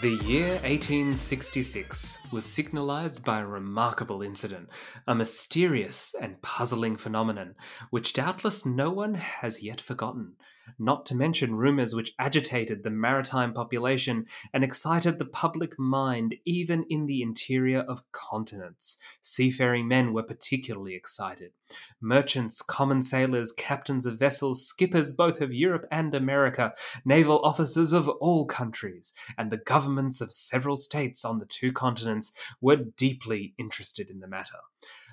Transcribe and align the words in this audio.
The 0.00 0.14
year 0.14 0.50
1866 0.60 2.18
was 2.30 2.44
signalised 2.44 3.24
by 3.24 3.40
a 3.40 3.46
remarkable 3.46 4.22
incident, 4.22 4.68
a 5.08 5.14
mysterious 5.16 6.14
and 6.20 6.40
puzzling 6.40 6.96
phenomenon, 6.96 7.56
which 7.90 8.12
doubtless 8.12 8.64
no 8.64 8.90
one 8.90 9.14
has 9.14 9.60
yet 9.60 9.80
forgotten, 9.80 10.34
not 10.78 11.06
to 11.06 11.14
mention 11.14 11.54
rumours 11.54 11.94
which 11.94 12.14
agitated 12.18 12.82
the 12.82 12.90
maritime 12.90 13.52
population 13.52 14.26
and 14.52 14.64
excited 14.64 15.18
the 15.18 15.24
public 15.24 15.78
mind 15.78 16.34
even 16.44 16.84
in 16.88 17.06
the 17.06 17.22
interior 17.22 17.80
of 17.80 18.10
continents. 18.12 19.00
Seafaring 19.22 19.86
men 19.88 20.12
were 20.12 20.22
particularly 20.22 20.94
excited. 20.94 21.52
Merchants, 22.00 22.62
common 22.62 23.02
sailors, 23.02 23.52
captains 23.52 24.06
of 24.06 24.18
vessels, 24.18 24.66
skippers 24.66 25.12
both 25.12 25.40
of 25.40 25.52
Europe 25.52 25.86
and 25.90 26.14
America, 26.14 26.74
naval 27.04 27.40
officers 27.44 27.92
of 27.92 28.08
all 28.08 28.46
countries, 28.46 29.12
and 29.36 29.50
the 29.50 29.56
governments 29.56 30.20
of 30.20 30.32
several 30.32 30.76
states 30.76 31.24
on 31.24 31.38
the 31.38 31.46
two 31.46 31.72
continents 31.72 32.32
were 32.60 32.76
deeply 32.76 33.54
interested 33.58 34.10
in 34.10 34.20
the 34.20 34.28
matter. 34.28 34.58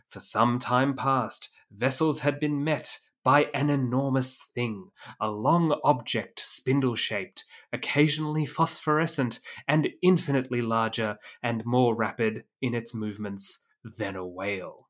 For 0.08 0.20
some 0.20 0.60
time 0.60 0.94
past, 0.94 1.50
vessels 1.72 2.20
had 2.22 2.40
been 2.40 2.64
met 2.64 3.00
by 3.26 3.50
an 3.56 3.72
enormous 3.72 4.40
thing, 4.54 4.92
a 5.20 5.30
long 5.30 5.76
object 5.84 6.40
spindle 6.40 6.96
shaped, 6.96 7.44
occasionally 7.74 8.46
phosphorescent, 8.46 9.40
and 9.68 9.90
infinitely 10.04 10.62
larger 10.62 11.18
and 11.42 11.66
more 11.66 11.96
rapid 11.96 12.44
in 12.62 12.76
its 12.76 12.94
movements 12.94 13.68
than 13.84 14.16
a 14.16 14.26
whale. 14.26 14.86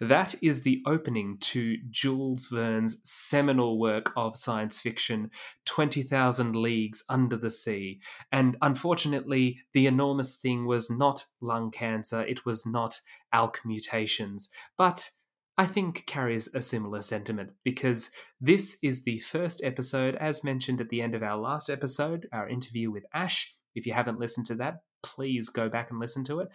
That 0.00 0.34
is 0.40 0.62
the 0.62 0.82
opening 0.86 1.36
to 1.40 1.76
Jules 1.90 2.46
Verne's 2.46 3.00
seminal 3.04 3.78
work 3.78 4.12
of 4.16 4.36
science 4.36 4.80
fiction, 4.80 5.30
20,000 5.66 6.56
Leagues 6.56 7.02
Under 7.10 7.36
the 7.36 7.50
Sea. 7.50 8.00
And 8.32 8.56
unfortunately, 8.62 9.58
the 9.74 9.86
enormous 9.86 10.36
thing 10.36 10.66
was 10.66 10.88
not 10.88 11.24
lung 11.40 11.70
cancer, 11.70 12.22
it 12.22 12.46
was 12.46 12.64
not 12.64 13.00
ALK 13.34 13.58
mutations, 13.64 14.48
but 14.78 15.10
I 15.58 15.66
think 15.66 16.06
carries 16.06 16.54
a 16.54 16.62
similar 16.62 17.02
sentiment 17.02 17.50
because 17.64 18.12
this 18.40 18.78
is 18.80 19.02
the 19.02 19.18
first 19.18 19.60
episode, 19.64 20.14
as 20.14 20.44
mentioned 20.44 20.80
at 20.80 20.88
the 20.88 21.02
end 21.02 21.16
of 21.16 21.24
our 21.24 21.36
last 21.36 21.68
episode, 21.68 22.28
our 22.32 22.48
interview 22.48 22.92
with 22.92 23.04
Ash. 23.12 23.56
If 23.74 23.84
you 23.84 23.92
haven't 23.92 24.20
listened 24.20 24.46
to 24.46 24.54
that, 24.54 24.82
please 25.02 25.48
go 25.48 25.68
back 25.68 25.90
and 25.90 25.98
listen 25.98 26.22
to 26.26 26.38
it. 26.38 26.48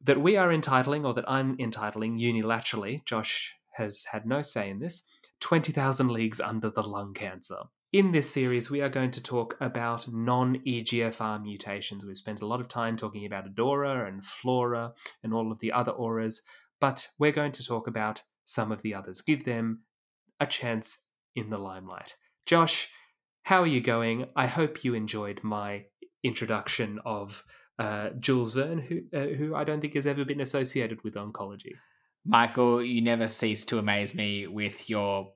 That 0.00 0.20
we 0.20 0.36
are 0.36 0.52
entitling, 0.52 1.04
or 1.04 1.12
that 1.14 1.28
I'm 1.28 1.56
entitling 1.58 2.20
unilaterally, 2.20 3.04
Josh 3.04 3.52
has 3.72 4.04
had 4.12 4.26
no 4.26 4.42
say 4.42 4.70
in 4.70 4.78
this 4.78 5.08
20,000 5.40 6.08
Leagues 6.08 6.40
Under 6.40 6.70
the 6.70 6.84
Lung 6.84 7.14
Cancer. 7.14 7.62
In 7.92 8.12
this 8.12 8.30
series, 8.30 8.70
we 8.70 8.80
are 8.80 8.88
going 8.88 9.10
to 9.12 9.22
talk 9.22 9.56
about 9.60 10.06
non 10.12 10.58
EGFR 10.66 11.42
mutations. 11.42 12.06
We've 12.06 12.16
spent 12.16 12.42
a 12.42 12.46
lot 12.46 12.60
of 12.60 12.68
time 12.68 12.96
talking 12.96 13.26
about 13.26 13.46
ADAURA 13.46 14.06
and 14.06 14.22
FLAURA 14.22 14.92
and 15.24 15.34
all 15.34 15.50
of 15.50 15.58
the 15.58 15.72
other 15.72 15.92
auras 15.92 16.42
but 16.84 17.08
we're 17.18 17.32
going 17.32 17.50
to 17.50 17.64
talk 17.64 17.86
about 17.86 18.20
some 18.44 18.70
of 18.70 18.82
the 18.82 18.92
others, 18.92 19.22
give 19.22 19.46
them 19.46 19.80
a 20.38 20.44
chance 20.44 21.08
in 21.34 21.48
the 21.48 21.56
limelight. 21.56 22.12
Josh, 22.44 22.88
how 23.44 23.62
are 23.62 23.66
you 23.66 23.80
going? 23.80 24.26
I 24.36 24.46
hope 24.46 24.84
you 24.84 24.92
enjoyed 24.92 25.40
my 25.42 25.86
introduction 26.22 27.00
of 27.06 27.42
uh, 27.78 28.10
Jules 28.20 28.52
Verne, 28.52 28.80
who 28.80 29.18
uh, 29.18 29.28
who 29.28 29.54
I 29.54 29.64
don't 29.64 29.80
think 29.80 29.94
has 29.94 30.06
ever 30.06 30.26
been 30.26 30.42
associated 30.42 31.02
with 31.02 31.14
oncology. 31.14 31.72
Michael, 32.26 32.84
you 32.84 33.00
never 33.00 33.28
cease 33.28 33.64
to 33.64 33.78
amaze 33.78 34.14
me 34.14 34.46
with 34.46 34.90
your 34.90 35.32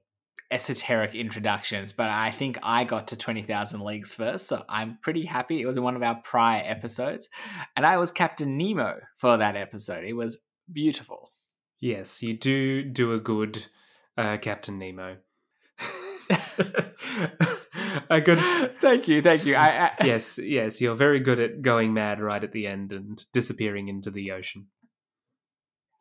esoteric 0.50 1.14
introductions, 1.14 1.94
but 1.94 2.10
I 2.10 2.30
think 2.30 2.58
I 2.62 2.84
got 2.84 3.08
to 3.08 3.16
20,000 3.16 3.80
Leagues 3.80 4.12
first, 4.12 4.48
so 4.48 4.66
I'm 4.68 4.98
pretty 5.00 5.24
happy. 5.24 5.62
It 5.62 5.66
was 5.66 5.78
in 5.78 5.82
one 5.82 5.96
of 5.96 6.02
our 6.02 6.16
prior 6.16 6.62
episodes, 6.62 7.30
and 7.74 7.86
I 7.86 7.96
was 7.96 8.10
Captain 8.10 8.58
Nemo 8.58 8.96
for 9.16 9.38
that 9.38 9.56
episode. 9.56 10.04
It 10.04 10.12
was 10.12 10.38
beautiful. 10.70 11.30
Yes, 11.80 12.22
you 12.22 12.34
do 12.34 12.82
do 12.82 13.12
a 13.12 13.20
good 13.20 13.66
uh, 14.16 14.36
Captain 14.38 14.78
Nemo. 14.78 15.18
a 18.10 18.20
good. 18.20 18.38
Thank 18.80 19.08
you, 19.08 19.22
thank 19.22 19.46
you. 19.46 19.54
I, 19.54 19.86
I... 19.86 19.92
Yes, 20.04 20.38
yes, 20.42 20.80
you're 20.80 20.96
very 20.96 21.20
good 21.20 21.38
at 21.38 21.62
going 21.62 21.94
mad 21.94 22.20
right 22.20 22.42
at 22.42 22.52
the 22.52 22.66
end 22.66 22.92
and 22.92 23.24
disappearing 23.32 23.88
into 23.88 24.10
the 24.10 24.32
ocean. 24.32 24.66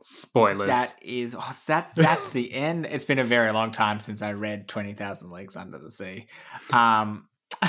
Spoilers. 0.01 0.69
That 0.69 0.93
is 1.03 1.35
oh, 1.37 1.55
that. 1.67 1.91
That's 1.95 2.29
the 2.29 2.53
end. 2.53 2.85
It's 2.85 3.03
been 3.03 3.19
a 3.19 3.23
very 3.23 3.51
long 3.51 3.71
time 3.71 3.99
since 3.99 4.21
I 4.21 4.33
read 4.33 4.67
Twenty 4.67 4.93
Thousand 4.93 5.31
Leagues 5.31 5.55
Under 5.55 5.77
the 5.77 5.91
Sea. 5.91 6.27
Um. 6.71 7.27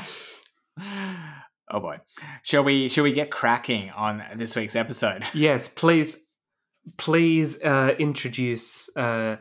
oh 1.71 1.81
boy, 1.81 1.99
shall 2.43 2.65
we? 2.65 2.89
Shall 2.89 3.05
we 3.05 3.13
get 3.13 3.31
cracking 3.31 3.91
on 3.91 4.23
this 4.37 4.57
week's 4.57 4.77
episode? 4.77 5.25
Yes, 5.35 5.69
please 5.69 6.28
please 6.97 7.63
uh, 7.63 7.95
introduce 7.99 8.95
uh, 8.97 9.37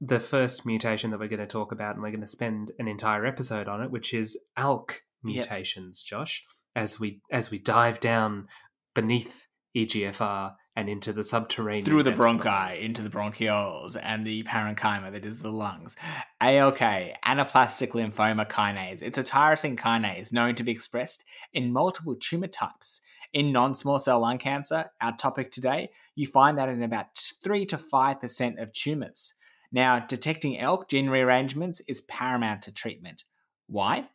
the 0.00 0.20
first 0.20 0.66
mutation 0.66 1.10
that 1.10 1.20
we're 1.20 1.28
going 1.28 1.40
to 1.40 1.46
talk 1.46 1.72
about, 1.72 1.94
and 1.94 2.02
we're 2.02 2.10
going 2.10 2.20
to 2.20 2.26
spend 2.26 2.72
an 2.78 2.88
entire 2.88 3.24
episode 3.24 3.68
on 3.68 3.82
it, 3.82 3.90
which 3.90 4.14
is 4.14 4.38
ALK 4.58 5.00
mutations. 5.22 6.04
Yep. 6.04 6.18
Josh, 6.18 6.44
as 6.74 6.98
we 6.98 7.20
as 7.30 7.50
we 7.50 7.58
dive 7.58 8.00
down 8.00 8.48
beneath 8.94 9.46
EGFR 9.76 10.54
and 10.76 10.88
into 10.88 11.12
the 11.12 11.22
subterranean 11.22 11.84
through 11.84 12.02
the 12.02 12.12
bronchi 12.12 12.80
into 12.80 13.02
the 13.02 13.08
bronchioles 13.08 13.96
and 14.02 14.26
the 14.26 14.42
parenchyma 14.44 15.12
that 15.12 15.24
is 15.24 15.40
the 15.40 15.50
lungs. 15.50 15.96
ALK, 16.40 17.14
anaplastic 17.24 17.90
lymphoma 17.90 18.48
kinase. 18.48 19.02
It's 19.02 19.18
a 19.18 19.22
tyrosine 19.22 19.76
kinase 19.76 20.32
known 20.32 20.54
to 20.56 20.64
be 20.64 20.72
expressed 20.72 21.24
in 21.52 21.72
multiple 21.72 22.16
tumor 22.16 22.48
types. 22.48 23.00
In 23.34 23.50
non 23.50 23.74
small 23.74 23.98
cell 23.98 24.20
lung 24.20 24.38
cancer, 24.38 24.92
our 25.00 25.16
topic 25.16 25.50
today, 25.50 25.90
you 26.14 26.24
find 26.24 26.56
that 26.56 26.68
in 26.68 26.84
about 26.84 27.18
3 27.42 27.66
to 27.66 27.76
5% 27.76 28.62
of 28.62 28.72
tumors. 28.72 29.34
Now, 29.72 29.98
detecting 29.98 30.56
ALK 30.60 30.88
gene 30.88 31.10
rearrangements 31.10 31.80
is 31.88 32.02
paramount 32.02 32.62
to 32.62 32.72
treatment. 32.72 33.24
Why? 33.66 34.08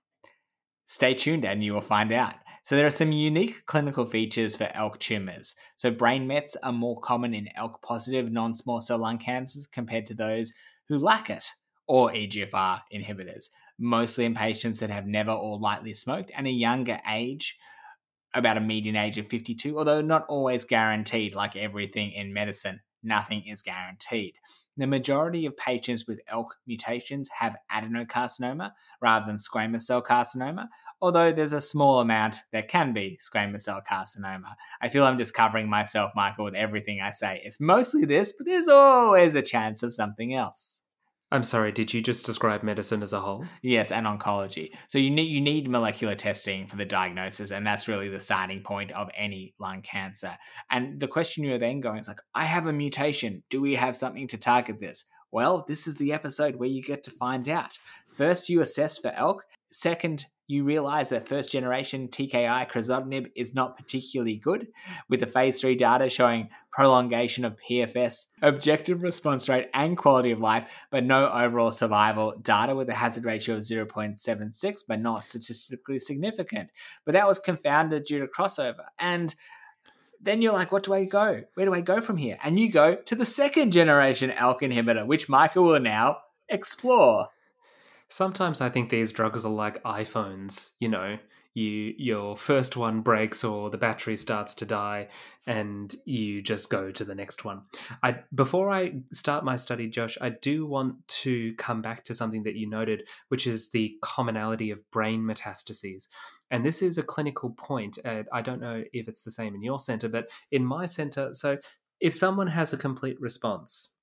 Stay 0.86 1.14
tuned 1.14 1.44
and 1.44 1.62
you 1.62 1.74
will 1.74 1.82
find 1.82 2.14
out. 2.14 2.36
So, 2.64 2.78
there 2.78 2.86
are 2.86 2.90
some 2.90 3.12
unique 3.12 3.66
clinical 3.66 4.06
features 4.06 4.56
for 4.56 4.72
ALK 4.74 4.98
tumors. 5.00 5.54
So, 5.76 5.92
brain 5.92 6.26
mets 6.26 6.56
are 6.64 6.72
more 6.72 7.02
common 7.02 7.34
in 7.34 7.50
ALK 7.58 7.82
positive 7.82 8.32
non 8.32 8.56
small 8.56 8.80
cell 8.80 9.00
lung 9.00 9.18
cancers 9.18 9.68
compared 9.68 10.06
to 10.06 10.14
those 10.14 10.54
who 10.88 10.98
lack 10.98 11.30
it, 11.30 11.46
or 11.88 12.10
EGFR 12.12 12.84
inhibitors, 12.94 13.50
mostly 13.78 14.24
in 14.24 14.34
patients 14.34 14.80
that 14.80 14.90
have 14.90 15.08
never 15.08 15.32
or 15.32 15.60
lightly 15.60 15.94
smoked 15.94 16.32
and 16.38 16.48
a 16.48 16.52
younger 16.52 17.02
age 17.12 17.58
about 18.34 18.58
a 18.58 18.62
median 18.62 18.96
age 18.96 19.18
of 19.18 19.28
52, 19.28 19.78
although 19.78 20.02
not 20.02 20.26
always 20.28 20.66
guaranteed, 20.66 21.36
like 21.36 21.56
everything 21.56 22.12
in 22.12 22.34
medicine, 22.34 22.82
nothing 23.04 23.44
is 23.48 23.62
guaranteed. 23.62 24.36
The 24.78 24.88
majority 24.88 25.46
of 25.46 25.58
patients 25.58 26.08
with 26.08 26.22
ALK 26.32 26.52
mutations 26.66 27.30
have 27.40 27.58
adenocarcinoma 27.70 28.72
rather 29.02 29.26
than 29.26 29.36
squamous 29.36 29.82
cell 29.82 30.02
carcinoma, 30.02 30.68
although 31.02 31.34
there's 31.34 31.52
a 31.52 31.60
small 31.60 32.00
amount 32.00 32.38
that 32.54 32.70
can 32.70 32.94
be 32.94 33.20
squamous 33.22 33.62
cell 33.64 33.82
carcinoma. 33.82 34.56
I 34.82 34.88
feel 34.88 35.04
I'm 35.04 35.18
just 35.18 35.34
covering 35.34 35.70
myself, 35.70 36.12
Michael, 36.16 36.46
with 36.46 36.56
everything 36.56 37.02
I 37.02 37.12
say. 37.12 37.42
It's 37.44 37.60
mostly 37.60 38.06
this, 38.06 38.34
but 38.38 38.46
there's 38.46 38.70
always 38.70 39.36
a 39.36 39.42
chance 39.42 39.84
of 39.84 39.94
something 39.94 40.34
else. 40.34 40.86
I'm 41.32 41.44
sorry, 41.44 41.72
did 41.72 41.94
you 41.94 42.02
just 42.02 42.26
describe 42.26 42.64
medicine 42.64 43.04
as 43.04 43.14
a 43.14 43.20
whole? 43.20 43.46
Yes, 43.62 43.92
and 43.92 44.08
oncology. 44.08 44.72
So 44.88 44.98
you 44.98 45.12
need 45.12 45.30
you 45.30 45.42
need 45.42 45.70
molecular 45.70 46.16
testing 46.16 46.66
for 46.66 46.76
the 46.76 46.86
diagnosis, 46.86 47.52
and 47.52 47.66
that's 47.66 47.88
really 47.88 48.10
the 48.10 48.20
starting 48.20 48.64
point 48.64 48.92
of 48.92 49.10
any 49.16 49.54
lung 49.60 49.84
cancer. 49.84 50.36
And 50.72 51.00
the 51.00 51.08
question 51.08 51.44
you're 51.44 51.60
then 51.60 51.82
going 51.82 52.00
is 52.00 52.08
like, 52.08 52.22
I 52.34 52.46
have 52.46 52.66
a 52.66 52.74
mutation. 52.74 53.44
Do 53.50 53.62
we 53.62 53.76
have 53.76 53.96
something 53.96 54.28
to 54.28 54.38
target 54.38 54.80
this? 54.80 55.06
Well, 55.32 55.66
this 55.68 55.86
is 55.86 55.98
the 55.98 56.14
episode 56.14 56.56
where 56.56 56.70
you 56.70 56.82
get 56.82 57.04
to 57.04 57.12
find 57.12 57.48
out. 57.48 57.78
First, 58.12 58.50
you 58.50 58.62
assess 58.62 58.98
for 58.98 59.12
ALK. 59.12 59.42
Second, 59.72 60.26
you 60.50 60.64
realize 60.64 61.10
that 61.10 61.28
first 61.28 61.52
generation 61.52 62.08
TKI 62.08 62.68
crizotinib 62.72 63.32
is 63.36 63.54
not 63.54 63.78
particularly 63.78 64.36
good, 64.36 64.66
with 65.08 65.20
the 65.20 65.28
phase 65.28 65.62
3 65.62 65.76
data 65.76 66.10
showing 66.10 66.50
prolongation 66.72 67.46
of 67.46 67.56
PFS, 67.70 68.32
objective 68.42 69.04
response 69.04 69.48
rate, 69.48 69.70
and 69.76 69.96
quality 69.96 70.32
of 70.32 70.40
life, 70.40 70.88
but 70.90 71.04
no 71.04 71.30
overall 71.30 71.70
survival 71.70 72.34
data 72.42 72.74
with 72.74 72.90
a 72.90 72.96
hazard 72.96 73.26
ratio 73.26 73.58
of 73.58 73.62
0.76, 73.62 74.80
but 74.88 75.00
not 75.00 75.24
statistically 75.24 76.00
significant. 76.00 76.72
But 77.06 77.14
that 77.14 77.28
was 77.28 77.38
confounded 77.38 78.06
due 78.06 78.20
to 78.20 78.26
crossover. 78.26 78.86
And 78.98 79.36
then 80.20 80.42
you're 80.42 80.54
like, 80.54 80.72
what 80.72 80.82
do 80.82 80.96
I 80.96 81.06
go? 81.06 81.44
Where 81.54 81.68
do 81.68 81.76
I 81.76 81.82
go 81.82 82.02
from 82.02 82.18
here? 82.18 82.40
And 82.44 82.60
you 82.60 82.72
go 82.72 82.96
to 82.96 83.16
the 83.16 83.24
second 83.24 83.72
generation 83.72 84.32
ALK 84.32 84.62
inhibitor, 84.62 85.06
which 85.06 85.30
Michael 85.30 85.66
will 85.66 85.80
now 85.80 86.18
explore. 86.50 87.28
Sometimes 88.10 88.60
I 88.62 88.70
think 88.70 88.90
these 88.90 89.12
drugs 89.12 89.46
are 89.46 89.52
like 89.52 89.84
iPhones, 89.84 90.72
you 90.80 90.90
know, 90.90 91.18
you 91.54 91.94
your 91.98 92.38
first 92.38 92.78
one 92.78 93.02
breaks 93.02 93.44
or 93.44 93.70
the 93.70 93.78
battery 93.78 94.16
starts 94.16 94.54
to 94.56 94.66
die 94.66 95.08
and 95.48 95.96
you 96.06 96.42
just 96.42 96.70
go 96.70 96.92
to 96.92 97.04
the 97.04 97.16
next 97.16 97.44
one. 97.44 97.62
I 98.04 98.20
before 98.34 98.70
I 98.70 98.94
start 99.12 99.44
my 99.44 99.56
study 99.56 99.88
Josh, 99.88 100.18
I 100.22 100.30
do 100.30 100.66
want 100.66 101.08
to 101.24 101.54
come 101.56 101.82
back 101.82 102.04
to 102.06 102.14
something 102.14 102.44
that 102.44 102.56
you 102.56 102.70
noted 102.70 103.08
which 103.30 103.48
is 103.48 103.72
the 103.72 103.98
commonality 104.02 104.72
of 104.72 104.90
brain 104.92 105.22
metastases. 105.22 106.08
And 106.52 106.66
this 106.66 106.82
is 106.82 106.98
a 106.98 107.04
clinical 107.04 107.52
point. 107.52 107.98
Uh, 108.04 108.24
I 108.32 108.42
don't 108.42 108.62
know 108.62 108.84
if 108.94 109.08
it's 109.08 109.24
the 109.24 109.32
same 109.32 109.54
in 109.54 109.64
your 109.64 109.80
center, 109.80 110.10
but 110.10 110.30
in 110.52 110.66
my 110.66 110.86
center, 110.86 111.34
so 111.34 111.58
if 112.00 112.16
someone 112.16 112.48
has 112.48 112.74
a 112.74 112.78
complete 112.78 113.20
response 113.20 113.96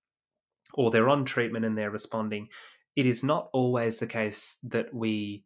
or 0.74 0.90
they're 0.90 1.08
on 1.08 1.24
treatment 1.24 1.64
and 1.64 1.76
they're 1.76 1.90
responding, 1.90 2.48
it 2.96 3.06
is 3.06 3.22
not 3.22 3.48
always 3.52 3.98
the 3.98 4.06
case 4.06 4.58
that 4.64 4.92
we 4.92 5.44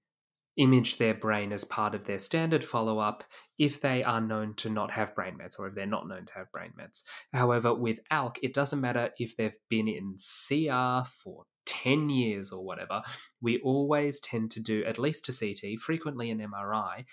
image 0.57 0.99
their 0.99 1.15
brain 1.15 1.53
as 1.53 1.65
part 1.65 1.95
of 1.95 2.05
their 2.05 2.19
standard 2.19 2.65
follow 2.65 2.99
up 2.99 3.25
if 3.59 3.81
they 3.81 4.03
are 4.03 4.21
known 4.21 4.55
to 4.55 4.69
not 4.69 4.91
have 4.91 5.15
brain 5.15 5.37
mets 5.37 5.59
or 5.59 5.67
if 5.67 5.75
they're 5.75 5.87
not 5.87 6.07
known 6.09 6.27
to 6.27 6.35
have 6.35 6.51
brain 6.53 6.71
mets. 6.77 7.03
However, 7.33 7.75
with 7.75 8.01
ALK, 8.11 8.37
it 8.43 8.53
doesn't 8.53 8.81
matter 8.81 9.11
if 9.19 9.37
they've 9.37 9.57
been 9.69 9.89
in 9.89 10.17
CR 10.17 11.09
for 11.09 11.45
10 11.67 12.11
years 12.11 12.51
or 12.51 12.65
whatever, 12.65 13.03
we 13.41 13.59
always 13.61 14.21
tend 14.21 14.51
to 14.51 14.61
do 14.61 14.85
at 14.85 14.99
least 14.99 15.29
a 15.29 15.33
CT, 15.33 15.81
frequently 15.81 16.31
an 16.31 16.41
MRI, 16.41 17.05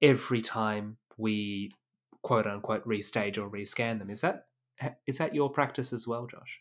every 0.00 0.40
time 0.40 0.96
we 1.18 1.70
quote 2.22 2.46
unquote 2.46 2.86
restage 2.86 3.36
or 3.36 3.50
rescan 3.50 3.98
them. 3.98 4.10
Is 4.10 4.20
that 4.20 4.46
is 5.06 5.18
that 5.18 5.34
your 5.34 5.50
practice 5.50 5.92
as 5.92 6.06
well, 6.06 6.26
Josh? 6.26 6.60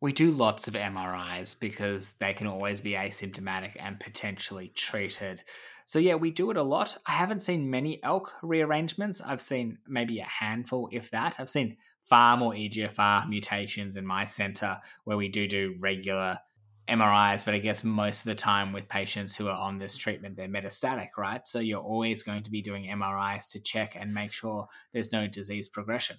We 0.00 0.12
do 0.12 0.30
lots 0.30 0.66
of 0.66 0.74
MRIs 0.74 1.58
because 1.60 2.12
they 2.14 2.32
can 2.32 2.46
always 2.46 2.80
be 2.80 2.92
asymptomatic 2.92 3.76
and 3.78 4.00
potentially 4.00 4.68
treated. 4.74 5.42
So, 5.84 5.98
yeah, 5.98 6.14
we 6.14 6.30
do 6.30 6.50
it 6.50 6.56
a 6.56 6.62
lot. 6.62 6.96
I 7.06 7.12
haven't 7.12 7.42
seen 7.42 7.70
many 7.70 8.00
ALK 8.02 8.28
rearrangements. 8.42 9.20
I've 9.20 9.42
seen 9.42 9.78
maybe 9.86 10.20
a 10.20 10.24
handful, 10.24 10.88
if 10.90 11.10
that. 11.10 11.36
I've 11.38 11.50
seen 11.50 11.76
far 12.02 12.36
more 12.36 12.54
EGFR 12.54 13.28
mutations 13.28 13.96
in 13.96 14.06
my 14.06 14.24
center 14.24 14.78
where 15.04 15.18
we 15.18 15.28
do 15.28 15.46
do 15.46 15.76
regular 15.78 16.38
MRIs, 16.88 17.44
but 17.44 17.54
I 17.54 17.58
guess 17.58 17.84
most 17.84 18.20
of 18.20 18.24
the 18.24 18.34
time 18.34 18.72
with 18.72 18.88
patients 18.88 19.36
who 19.36 19.48
are 19.48 19.56
on 19.56 19.78
this 19.78 19.96
treatment, 19.96 20.36
they're 20.36 20.48
metastatic, 20.48 21.10
right? 21.16 21.46
So 21.46 21.60
you're 21.60 21.80
always 21.80 22.22
going 22.22 22.42
to 22.42 22.50
be 22.50 22.62
doing 22.62 22.84
MRIs 22.84 23.52
to 23.52 23.60
check 23.60 23.96
and 23.98 24.12
make 24.12 24.32
sure 24.32 24.66
there's 24.92 25.12
no 25.12 25.28
disease 25.28 25.68
progression. 25.68 26.16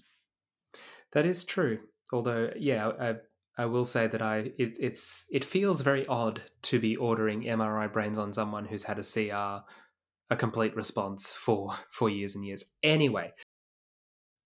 That 1.12 1.26
is 1.26 1.44
true. 1.44 1.80
Although, 2.14 2.52
yeah, 2.58 2.92
I, 3.00 3.16
I 3.62 3.66
will 3.68 3.86
say 3.86 4.08
that 4.08 4.24
I 4.24 4.54
it, 4.58 4.78
it's 4.80 5.28
it 5.32 5.46
feels 5.46 5.82
very 5.82 6.08
odd 6.08 6.42
to 6.64 6.80
be 6.80 6.96
ordering 6.96 7.44
MRI 7.44 7.94
brains 7.94 8.18
on 8.18 8.34
someone 8.34 8.66
who's 8.66 8.86
had 8.86 8.98
a 8.98 9.04
CR, 9.04 9.64
a 10.32 10.36
complete 10.36 10.76
response 10.76 11.32
for 11.32 11.70
for 11.92 12.10
years 12.10 12.34
and 12.34 12.44
years. 12.44 12.76
Anyway, 12.82 13.34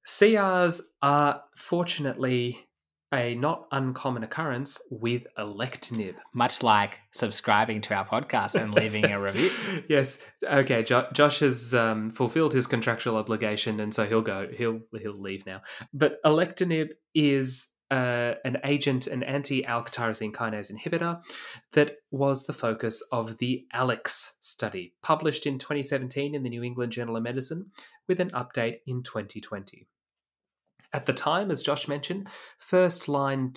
CRs 0.06 0.81
are 1.01 1.44
fortunately 1.56 2.67
a 3.13 3.35
not 3.35 3.67
uncommon 3.71 4.25
occurrence 4.25 4.81
with 4.91 5.25
alectinib. 5.38 6.15
Much 6.33 6.62
like 6.62 7.00
subscribing 7.13 7.79
to 7.79 7.94
our 7.94 8.06
podcast 8.06 8.62
and 8.62 8.73
leaving 8.73 9.06
a 9.06 9.21
review. 9.21 9.50
yes. 9.88 10.29
Okay. 10.44 10.83
Jo- 10.83 11.07
Josh 11.13 11.39
has 11.39 11.73
um, 11.73 12.09
fulfilled 12.09 12.51
his 12.51 12.67
contractual 12.67 13.15
obligation, 13.15 13.79
and 13.79 13.95
so 13.95 14.06
he'll 14.06 14.21
go. 14.21 14.50
He'll 14.53 14.81
he'll 15.00 15.13
leave 15.13 15.45
now. 15.45 15.62
But 15.94 16.21
alectinib 16.25 16.89
is 17.13 17.75
uh, 17.92 18.34
an 18.44 18.58
agent, 18.64 19.08
an 19.08 19.24
anti-ALK 19.24 19.92
tyrosine 19.92 20.32
kinase 20.32 20.72
inhibitor, 20.72 21.22
that 21.74 21.98
was 22.12 22.46
the 22.46 22.54
focus 22.54 23.04
of 23.12 23.38
the 23.38 23.66
ALEX 23.74 24.38
study, 24.42 24.94
published 25.04 25.46
in 25.46 25.60
2017 25.60 26.34
in 26.34 26.44
the 26.44 26.50
New 26.50 26.64
England 26.64 26.92
Journal 26.92 27.18
of 27.18 27.24
Medicine, 27.24 27.72
with 28.08 28.20
an 28.20 28.32
update 28.32 28.80
in 28.88 29.04
2020. 29.04 29.88
At 30.94 31.06
the 31.06 31.14
time, 31.14 31.52
as 31.52 31.62
Josh 31.62 31.88
mentioned, 31.88 32.28
first 32.58 33.08
line, 33.08 33.54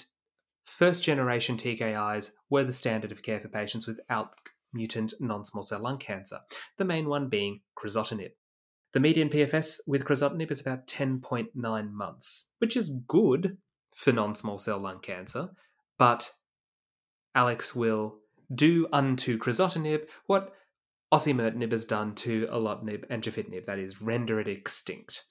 first 0.67 1.05
generation 1.05 1.57
TKIs 1.57 2.33
were 2.51 2.65
the 2.65 2.73
standard 2.73 3.13
of 3.13 3.23
care 3.23 3.41
for 3.41 3.49
patients 3.49 3.87
with 3.87 4.01
ALK 4.11 4.31
mutant 4.73 5.15
non 5.21 5.45
small 5.45 5.63
cell 5.63 5.81
lung 5.81 5.99
cancer, 5.99 6.41
the 6.77 6.85
main 6.85 7.09
one 7.09 7.29
being 7.29 7.61
crizotinib. 7.79 8.33
The 8.93 9.01
median 9.01 9.29
PFS 9.29 9.81
with 9.87 10.05
crizotinib 10.05 10.51
is 10.51 10.61
about 10.61 10.87
10.9 10.87 11.93
months, 11.93 12.53
which 12.59 12.77
is 12.77 13.03
good 13.07 13.59
for 13.99 14.13
non 14.13 14.35
small 14.35 14.59
cell 14.59 14.79
lung 14.79 15.01
cancer, 15.01 15.51
but 15.99 16.31
Alex 17.35 17.75
will 17.75 18.19
do 18.55 18.87
unto 18.93 19.37
crizotinib 19.37 20.09
what 20.27 20.55
osimertinib 21.13 21.73
has 21.73 21.85
done 21.85 22.15
to 22.15 22.47
alatinib 22.47 23.05
and 23.11 23.23
gefitinib, 23.23 23.65
that 23.65 23.79
is, 23.79 24.01
render 24.01 24.39
it 24.41 24.49
extinct. 24.49 25.25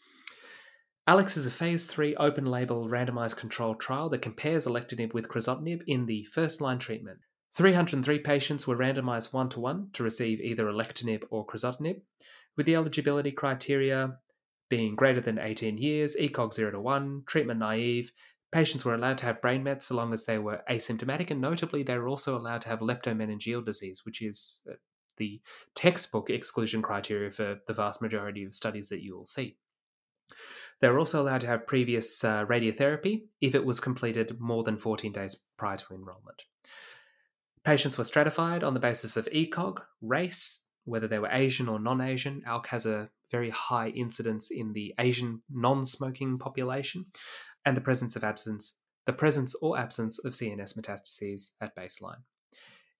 Alex 1.07 1.37
is 1.37 1.47
a 1.47 1.51
phase 1.51 1.87
3 1.89 2.17
open 2.17 2.45
label 2.45 2.89
randomized 2.89 3.37
controlled 3.37 3.79
trial 3.79 4.09
that 4.09 4.21
compares 4.21 4.67
alectinib 4.67 5.13
with 5.13 5.29
crizotinib 5.29 5.79
in 5.87 6.05
the 6.05 6.25
first 6.25 6.59
line 6.59 6.77
treatment. 6.77 7.19
303 7.55 8.19
patients 8.19 8.67
were 8.67 8.75
randomized 8.75 9.33
one 9.33 9.47
to 9.47 9.61
one 9.61 9.89
to 9.93 10.03
receive 10.03 10.41
either 10.41 10.65
alectinib 10.65 11.23
or 11.29 11.47
crizotinib, 11.47 12.01
with 12.57 12.65
the 12.65 12.75
eligibility 12.75 13.31
criteria 13.31 14.17
being 14.69 14.95
greater 14.95 15.21
than 15.21 15.39
18 15.39 15.77
years, 15.77 16.17
ECOG 16.19 16.53
0 16.53 16.71
to 16.71 16.79
1, 16.81 17.23
treatment 17.25 17.59
naive. 17.59 18.11
Patients 18.51 18.85
were 18.85 18.93
allowed 18.93 19.17
to 19.19 19.25
have 19.25 19.41
brain 19.41 19.63
mets 19.63 19.87
so 19.87 19.95
long 19.95 20.13
as 20.13 20.25
they 20.25 20.37
were 20.37 20.61
asymptomatic, 20.69 21.31
and 21.31 21.41
notably, 21.41 21.83
they 21.83 21.97
were 21.97 22.07
also 22.07 22.37
allowed 22.37 22.61
to 22.61 22.69
have 22.69 22.79
leptomeningeal 22.79 23.65
disease, 23.65 24.05
which 24.05 24.21
is 24.21 24.65
uh, 24.69 24.75
the 25.17 25.41
textbook 25.75 26.29
exclusion 26.29 26.81
criteria 26.81 27.31
for 27.31 27.59
the 27.67 27.73
vast 27.73 28.01
majority 28.01 28.43
of 28.45 28.55
studies 28.55 28.89
that 28.89 29.03
you 29.03 29.15
will 29.15 29.25
see. 29.25 29.57
They 30.79 30.89
were 30.89 30.99
also 30.99 31.21
allowed 31.21 31.41
to 31.41 31.47
have 31.47 31.67
previous 31.67 32.23
uh, 32.23 32.45
radiotherapy 32.45 33.23
if 33.41 33.55
it 33.55 33.65
was 33.65 33.79
completed 33.79 34.39
more 34.39 34.63
than 34.63 34.77
14 34.77 35.11
days 35.11 35.35
prior 35.57 35.77
to 35.77 35.93
enrolment. 35.93 36.43
Patients 37.63 37.97
were 37.97 38.03
stratified 38.03 38.63
on 38.63 38.73
the 38.73 38.79
basis 38.79 39.17
of 39.17 39.27
ECOG, 39.33 39.79
race, 40.01 40.67
whether 40.85 41.07
they 41.07 41.19
were 41.19 41.29
Asian 41.31 41.67
or 41.67 41.79
non 41.79 41.99
Asian. 41.99 42.43
ALK 42.47 42.67
has 42.67 42.85
a 42.85 43.09
very 43.29 43.49
high 43.49 43.89
incidence 43.89 44.49
in 44.49 44.71
the 44.71 44.93
Asian 44.99 45.41
non 45.49 45.83
smoking 45.83 46.37
population, 46.37 47.07
and 47.67 47.75
the 47.75 47.81
presence 47.81 48.15
of 48.15 48.23
absence, 48.23 48.81
the 49.05 49.11
presence 49.11 49.53
or 49.55 49.77
absence 49.77 50.23
of 50.23 50.31
CNS 50.31 50.79
metastases 50.79 51.55
at 51.59 51.75
baseline. 51.75 52.21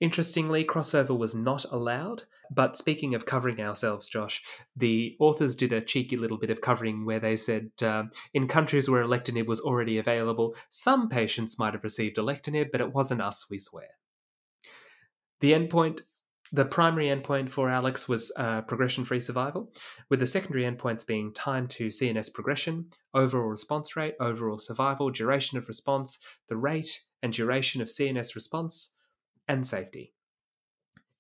Interestingly, 0.02 0.66
crossover 0.66 1.18
was 1.18 1.34
not 1.34 1.64
allowed. 1.72 2.24
But 2.52 2.76
speaking 2.76 3.16
of 3.16 3.26
covering 3.26 3.62
ourselves, 3.62 4.10
Josh, 4.10 4.44
the 4.76 5.16
authors 5.20 5.56
did 5.56 5.72
a 5.72 5.82
cheeky 5.82 6.18
little 6.18 6.38
bit 6.38 6.50
of 6.50 6.60
covering 6.60 7.06
where 7.06 7.20
they 7.20 7.38
said 7.38 7.72
uh, 7.82 8.04
in 8.34 8.50
countries 8.50 8.90
where 8.90 9.04
alectinib 9.04 9.48
was 9.48 9.62
already 9.62 9.98
available, 9.98 10.54
some 10.70 11.08
patients 11.08 11.58
might 11.58 11.74
have 11.74 11.84
received 11.84 12.18
alectinib, 12.18 12.68
but 12.72 12.82
it 12.82 12.94
wasn't 12.94 13.22
us, 13.22 13.48
we 13.50 13.58
swear. 13.58 13.88
The 15.40 15.54
endpoint, 15.54 16.02
the 16.52 16.66
primary 16.66 17.08
endpoint 17.08 17.50
for 17.50 17.70
Alex 17.70 18.08
was 18.08 18.32
uh, 18.38 18.62
progression 18.62 19.06
free 19.06 19.20
survival, 19.20 19.74
with 20.10 20.20
the 20.20 20.28
secondary 20.28 20.64
endpoints 20.64 21.06
being 21.06 21.34
time 21.34 21.68
to 21.68 21.88
CNS 21.88 22.34
progression, 22.34 22.88
overall 23.14 23.50
response 23.50 23.96
rate, 23.96 24.16
overall 24.20 24.58
survival, 24.58 25.10
duration 25.10 25.58
of 25.58 25.68
response, 25.68 26.20
the 26.48 26.58
rate 26.58 27.02
and 27.22 27.34
duration 27.34 27.82
of 27.82 27.88
CNS 27.88 28.36
response 28.36 28.96
and 29.48 29.66
safety. 29.66 30.14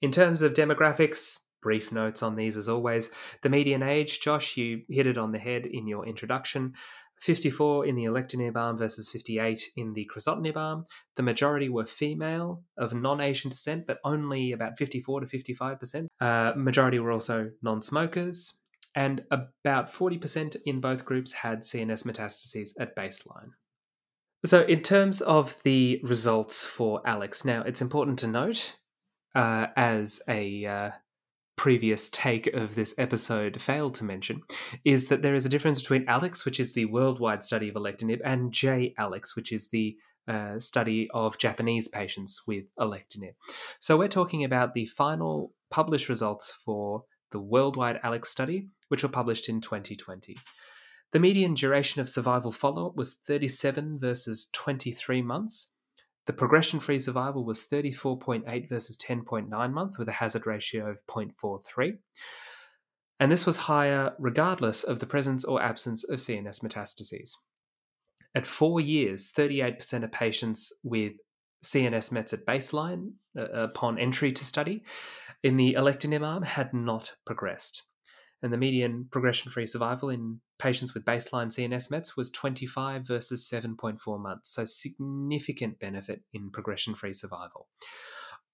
In 0.01 0.11
terms 0.11 0.41
of 0.41 0.53
demographics, 0.53 1.39
brief 1.61 1.91
notes 1.91 2.23
on 2.23 2.35
these 2.35 2.55
as 2.55 2.69
always. 2.69 3.09
The 3.41 3.49
median 3.49 3.83
age, 3.83 4.21
Josh, 4.21 4.57
you 4.57 4.83
hit 4.89 5.07
it 5.07 5.17
on 5.17 5.31
the 5.31 5.39
head 5.39 5.65
in 5.65 5.87
your 5.87 6.05
introduction. 6.05 6.73
54 7.21 7.85
in 7.85 7.95
the 7.95 8.05
alectinib 8.05 8.55
arm 8.55 8.77
versus 8.77 9.09
58 9.09 9.71
in 9.75 9.93
the 9.93 10.09
crizotinib 10.13 10.55
arm. 10.55 10.83
The 11.15 11.23
majority 11.23 11.69
were 11.69 11.85
female 11.85 12.63
of 12.77 12.93
non-Asian 12.93 13.49
descent, 13.49 13.87
but 13.87 13.99
only 14.03 14.51
about 14.51 14.77
54 14.77 15.21
to 15.21 15.25
55%. 15.25 16.07
Uh, 16.19 16.53
majority 16.55 16.99
were 16.99 17.11
also 17.11 17.51
non-smokers, 17.61 18.61
and 18.95 19.23
about 19.31 19.91
40% 19.91 20.57
in 20.65 20.79
both 20.79 21.05
groups 21.05 21.33
had 21.33 21.61
CNS 21.61 22.05
metastases 22.05 22.69
at 22.79 22.95
baseline. 22.95 23.51
So, 24.45 24.61
in 24.61 24.81
terms 24.81 25.21
of 25.21 25.61
the 25.63 25.99
results 26.03 26.65
for 26.65 27.01
Alex, 27.05 27.43
now 27.43 27.63
it's 27.63 27.81
important 27.81 28.19
to 28.19 28.27
note, 28.27 28.77
uh, 29.35 29.67
as 29.75 30.21
a 30.29 30.65
uh, 30.65 30.91
previous 31.57 32.07
take 32.09 32.47
of 32.47 32.75
this 32.75 32.95
episode 32.97 33.61
failed 33.61 33.95
to 33.95 34.05
mention, 34.05 34.41
is 34.85 35.07
that 35.07 35.21
there 35.21 35.35
is 35.35 35.45
a 35.45 35.49
difference 35.49 35.81
between 35.81 36.07
Alex, 36.07 36.45
which 36.45 36.59
is 36.59 36.73
the 36.73 36.85
worldwide 36.85 37.43
study 37.43 37.67
of 37.67 37.75
alectinib, 37.75 38.19
and 38.23 38.53
J 38.53 38.93
Alex, 38.97 39.35
which 39.35 39.51
is 39.51 39.69
the 39.69 39.97
uh, 40.27 40.59
study 40.59 41.09
of 41.13 41.37
Japanese 41.37 41.87
patients 41.87 42.43
with 42.47 42.65
alectinib. 42.79 43.33
So, 43.79 43.97
we're 43.97 44.07
talking 44.07 44.43
about 44.43 44.73
the 44.73 44.85
final 44.85 45.53
published 45.69 46.09
results 46.09 46.51
for 46.51 47.03
the 47.31 47.39
worldwide 47.39 47.99
Alex 48.03 48.29
study, 48.29 48.69
which 48.87 49.03
were 49.03 49.09
published 49.09 49.49
in 49.49 49.59
2020. 49.59 50.37
The 51.11 51.19
median 51.19 51.53
duration 51.53 52.01
of 52.01 52.09
survival 52.09 52.51
follow 52.51 52.87
up 52.87 52.95
was 52.95 53.15
37 53.15 53.97
versus 53.97 54.49
23 54.53 55.21
months. 55.21 55.73
The 56.27 56.33
progression 56.33 56.79
free 56.79 56.99
survival 56.99 57.45
was 57.45 57.65
34.8 57.65 58.69
versus 58.69 58.97
10.9 58.97 59.71
months 59.71 59.97
with 59.97 60.09
a 60.09 60.13
hazard 60.13 60.45
ratio 60.45 60.89
of 60.89 60.99
0.43. 61.07 61.97
And 63.19 63.31
this 63.31 63.45
was 63.45 63.57
higher 63.57 64.13
regardless 64.19 64.83
of 64.83 64.99
the 64.99 65.05
presence 65.05 65.43
or 65.45 65.61
absence 65.61 66.07
of 66.07 66.19
CNS 66.19 66.63
metastases. 66.63 67.31
At 68.35 68.45
four 68.45 68.79
years, 68.79 69.31
38% 69.31 70.03
of 70.03 70.11
patients 70.11 70.71
with 70.83 71.13
CNS 71.63 72.11
mets 72.11 72.33
at 72.33 72.45
baseline 72.45 73.13
uh, 73.37 73.45
upon 73.45 73.97
entry 73.97 74.31
to 74.31 74.45
study 74.45 74.83
in 75.43 75.55
the 75.55 75.73
alectinib 75.73 76.25
arm 76.25 76.43
had 76.43 76.73
not 76.73 77.15
progressed. 77.25 77.83
and 78.43 78.53
the 78.53 78.57
median 78.57 79.07
progression 79.09 79.51
free 79.51 79.65
survival 79.65 80.09
in 80.09 80.39
patients 80.59 80.93
with 80.93 81.05
baseline 81.05 81.47
CNS 81.47 81.91
Mets 81.91 82.17
was 82.17 82.29
25 82.29 83.05
versus 83.05 83.49
7.4 83.51 84.19
months, 84.19 84.53
so 84.53 84.65
significant 84.65 85.79
benefit 85.79 86.21
in 86.33 86.49
progression 86.49 86.95
free 86.95 87.13
survival. 87.13 87.67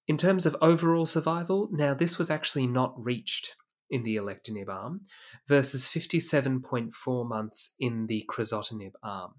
In 0.06 0.16
terms 0.16 0.44
of 0.44 0.56
overall 0.60 1.06
survival, 1.06 1.68
now 1.72 1.94
this 1.94 2.18
was 2.18 2.30
actually 2.30 2.66
not 2.66 2.94
reached 2.96 3.56
in 3.90 4.02
the 4.02 4.16
alectinib 4.16 4.68
arm 4.68 5.00
versus 5.48 5.86
57.4 5.86 7.28
months 7.28 7.74
in 7.78 8.06
the 8.06 8.28
crizotinib 8.28 8.92
arm. 9.02 9.34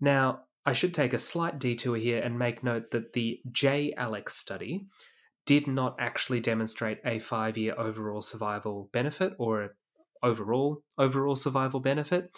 Now, 0.00 0.40
I 0.64 0.72
should 0.72 0.94
take 0.94 1.12
a 1.12 1.18
slight 1.18 1.58
detour 1.58 1.96
here 1.96 2.20
and 2.20 2.38
make 2.38 2.64
note 2.64 2.90
that 2.90 3.12
the 3.12 3.40
J-ALEX 3.50 4.34
study 4.34 4.86
did 5.46 5.66
not 5.66 5.94
actually 5.98 6.40
demonstrate 6.40 6.98
a 7.04 7.18
five-year 7.20 7.74
overall 7.78 8.20
survival 8.20 8.90
benefit 8.92 9.34
or 9.38 9.76
overall 10.22 10.82
overall 10.98 11.36
survival 11.36 11.80
benefit 11.80 12.36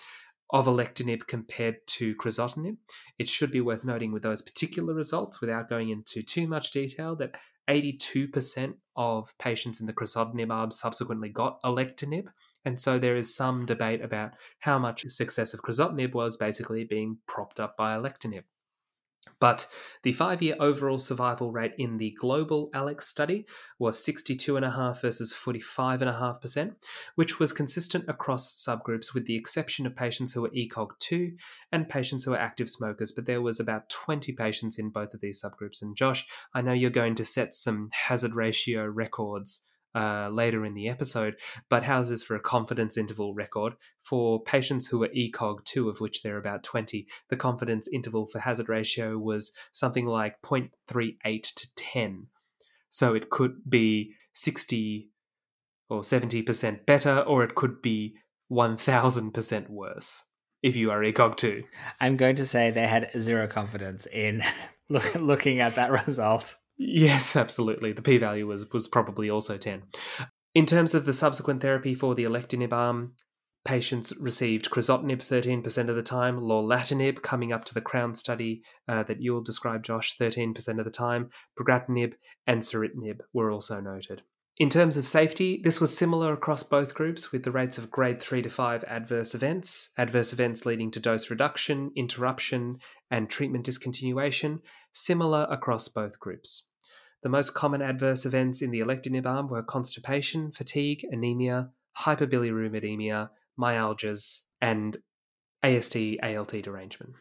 of 0.50 0.66
alectinib 0.66 1.26
compared 1.26 1.76
to 1.86 2.14
crizotinib. 2.16 2.76
It 3.18 3.28
should 3.28 3.50
be 3.50 3.60
worth 3.60 3.84
noting 3.84 4.12
with 4.12 4.22
those 4.22 4.42
particular 4.42 4.94
results, 4.94 5.40
without 5.40 5.68
going 5.68 5.90
into 5.90 6.22
too 6.22 6.46
much 6.46 6.70
detail, 6.70 7.16
that 7.16 7.34
82% 7.68 8.74
of 8.96 9.36
patients 9.38 9.80
in 9.80 9.86
the 9.86 9.92
crizotinib 9.92 10.50
arm 10.50 10.70
subsequently 10.70 11.28
got 11.28 11.62
alectinib. 11.62 12.28
And 12.64 12.80
so 12.80 12.98
there 12.98 13.16
is 13.16 13.34
some 13.34 13.66
debate 13.66 14.02
about 14.02 14.32
how 14.60 14.78
much 14.78 15.04
success 15.08 15.52
of 15.52 15.60
crizotinib 15.60 16.14
was 16.14 16.36
basically 16.36 16.84
being 16.84 17.18
propped 17.26 17.60
up 17.60 17.76
by 17.76 17.92
alectinib. 17.92 18.44
But 19.40 19.66
the 20.02 20.12
five 20.12 20.42
year 20.42 20.56
overall 20.58 20.98
survival 20.98 21.52
rate 21.52 21.74
in 21.78 21.98
the 21.98 22.14
global 22.18 22.70
ALEX 22.74 23.06
study 23.06 23.46
was 23.78 24.04
62.5 24.04 25.00
versus 25.00 25.32
45.5%, 25.32 26.74
which 27.14 27.38
was 27.38 27.52
consistent 27.52 28.04
across 28.08 28.54
subgroups 28.54 29.14
with 29.14 29.26
the 29.26 29.36
exception 29.36 29.86
of 29.86 29.94
patients 29.94 30.32
who 30.32 30.42
were 30.42 30.50
ECOG2 30.50 31.38
and 31.70 31.88
patients 31.88 32.24
who 32.24 32.32
were 32.32 32.38
active 32.38 32.68
smokers. 32.68 33.12
But 33.12 33.26
there 33.26 33.42
was 33.42 33.60
about 33.60 33.88
20 33.90 34.32
patients 34.32 34.78
in 34.78 34.90
both 34.90 35.14
of 35.14 35.20
these 35.20 35.40
subgroups. 35.42 35.82
And 35.82 35.96
Josh, 35.96 36.26
I 36.52 36.60
know 36.60 36.72
you're 36.72 36.90
going 36.90 37.14
to 37.16 37.24
set 37.24 37.54
some 37.54 37.90
hazard 37.92 38.34
ratio 38.34 38.84
records 38.86 39.66
uh, 39.94 40.28
later 40.30 40.64
in 40.64 40.74
the 40.74 40.88
episode, 40.88 41.36
but 41.68 41.82
houses 41.84 42.22
for 42.22 42.36
a 42.36 42.40
confidence 42.40 42.96
interval 42.96 43.34
record 43.34 43.74
for 44.00 44.42
patients 44.42 44.86
who 44.86 45.02
are 45.02 45.08
ECOG 45.08 45.64
2, 45.64 45.88
of 45.88 46.00
which 46.00 46.22
there 46.22 46.36
are 46.36 46.40
about 46.40 46.62
20. 46.62 47.06
The 47.30 47.36
confidence 47.36 47.88
interval 47.88 48.26
for 48.26 48.40
hazard 48.40 48.68
ratio 48.68 49.18
was 49.18 49.52
something 49.72 50.06
like 50.06 50.40
0.38 50.42 51.42
to 51.54 51.74
10. 51.74 52.26
So 52.90 53.14
it 53.14 53.30
could 53.30 53.68
be 53.68 54.14
60 54.34 55.10
or 55.90 56.00
70% 56.00 56.86
better, 56.86 57.20
or 57.20 57.44
it 57.44 57.54
could 57.54 57.80
be 57.80 58.14
1000% 58.50 59.68
worse 59.70 60.30
if 60.62 60.76
you 60.76 60.90
are 60.90 61.00
ECOG 61.00 61.36
2. 61.36 61.64
I'm 62.00 62.16
going 62.16 62.36
to 62.36 62.46
say 62.46 62.70
they 62.70 62.86
had 62.86 63.10
zero 63.18 63.46
confidence 63.46 64.06
in 64.06 64.42
look, 64.88 65.14
looking 65.20 65.60
at 65.60 65.76
that 65.76 66.06
result. 66.06 66.54
Yes, 66.78 67.34
absolutely. 67.36 67.92
The 67.92 68.02
p 68.02 68.18
value 68.18 68.46
was, 68.46 68.70
was 68.72 68.86
probably 68.86 69.28
also 69.28 69.56
10. 69.56 69.82
In 70.54 70.64
terms 70.64 70.94
of 70.94 71.04
the 71.04 71.12
subsequent 71.12 71.60
therapy 71.60 71.94
for 71.94 72.14
the 72.14 72.24
alectinib 72.24 72.72
arm, 72.72 73.14
patients 73.64 74.14
received 74.20 74.70
crizotinib 74.70 75.18
13% 75.18 75.88
of 75.88 75.96
the 75.96 76.02
time, 76.02 76.40
lorlatinib 76.40 77.20
coming 77.22 77.52
up 77.52 77.64
to 77.66 77.74
the 77.74 77.80
crown 77.80 78.14
study 78.14 78.62
uh, 78.88 79.02
that 79.02 79.20
you'll 79.20 79.42
describe, 79.42 79.82
Josh, 79.82 80.16
13% 80.16 80.78
of 80.78 80.84
the 80.84 80.90
time, 80.90 81.30
brigatinib 81.58 82.14
and 82.46 82.62
ceritinib 82.62 83.20
were 83.32 83.50
also 83.50 83.80
noted. 83.80 84.22
In 84.56 84.70
terms 84.70 84.96
of 84.96 85.06
safety, 85.06 85.60
this 85.62 85.80
was 85.80 85.96
similar 85.96 86.32
across 86.32 86.62
both 86.62 86.94
groups 86.94 87.30
with 87.30 87.44
the 87.44 87.52
rates 87.52 87.78
of 87.78 87.90
grade 87.90 88.20
3 88.20 88.42
to 88.42 88.50
5 88.50 88.84
adverse 88.84 89.34
events, 89.34 89.90
adverse 89.96 90.32
events 90.32 90.64
leading 90.66 90.90
to 90.92 91.00
dose 91.00 91.30
reduction, 91.30 91.92
interruption, 91.94 92.78
and 93.10 93.30
treatment 93.30 93.66
discontinuation, 93.66 94.60
similar 94.92 95.46
across 95.50 95.88
both 95.88 96.18
groups. 96.18 96.67
The 97.22 97.28
most 97.28 97.54
common 97.54 97.82
adverse 97.82 98.24
events 98.24 98.62
in 98.62 98.70
the 98.70 98.80
alectinib 98.80 99.26
arm 99.26 99.48
were 99.48 99.62
constipation, 99.62 100.52
fatigue, 100.52 101.04
anemia, 101.10 101.70
hyperbilirubinemia, 101.98 103.30
myalgias, 103.58 104.46
and 104.60 104.96
AST 105.62 105.96
ALT 106.22 106.62
derangement. 106.62 107.14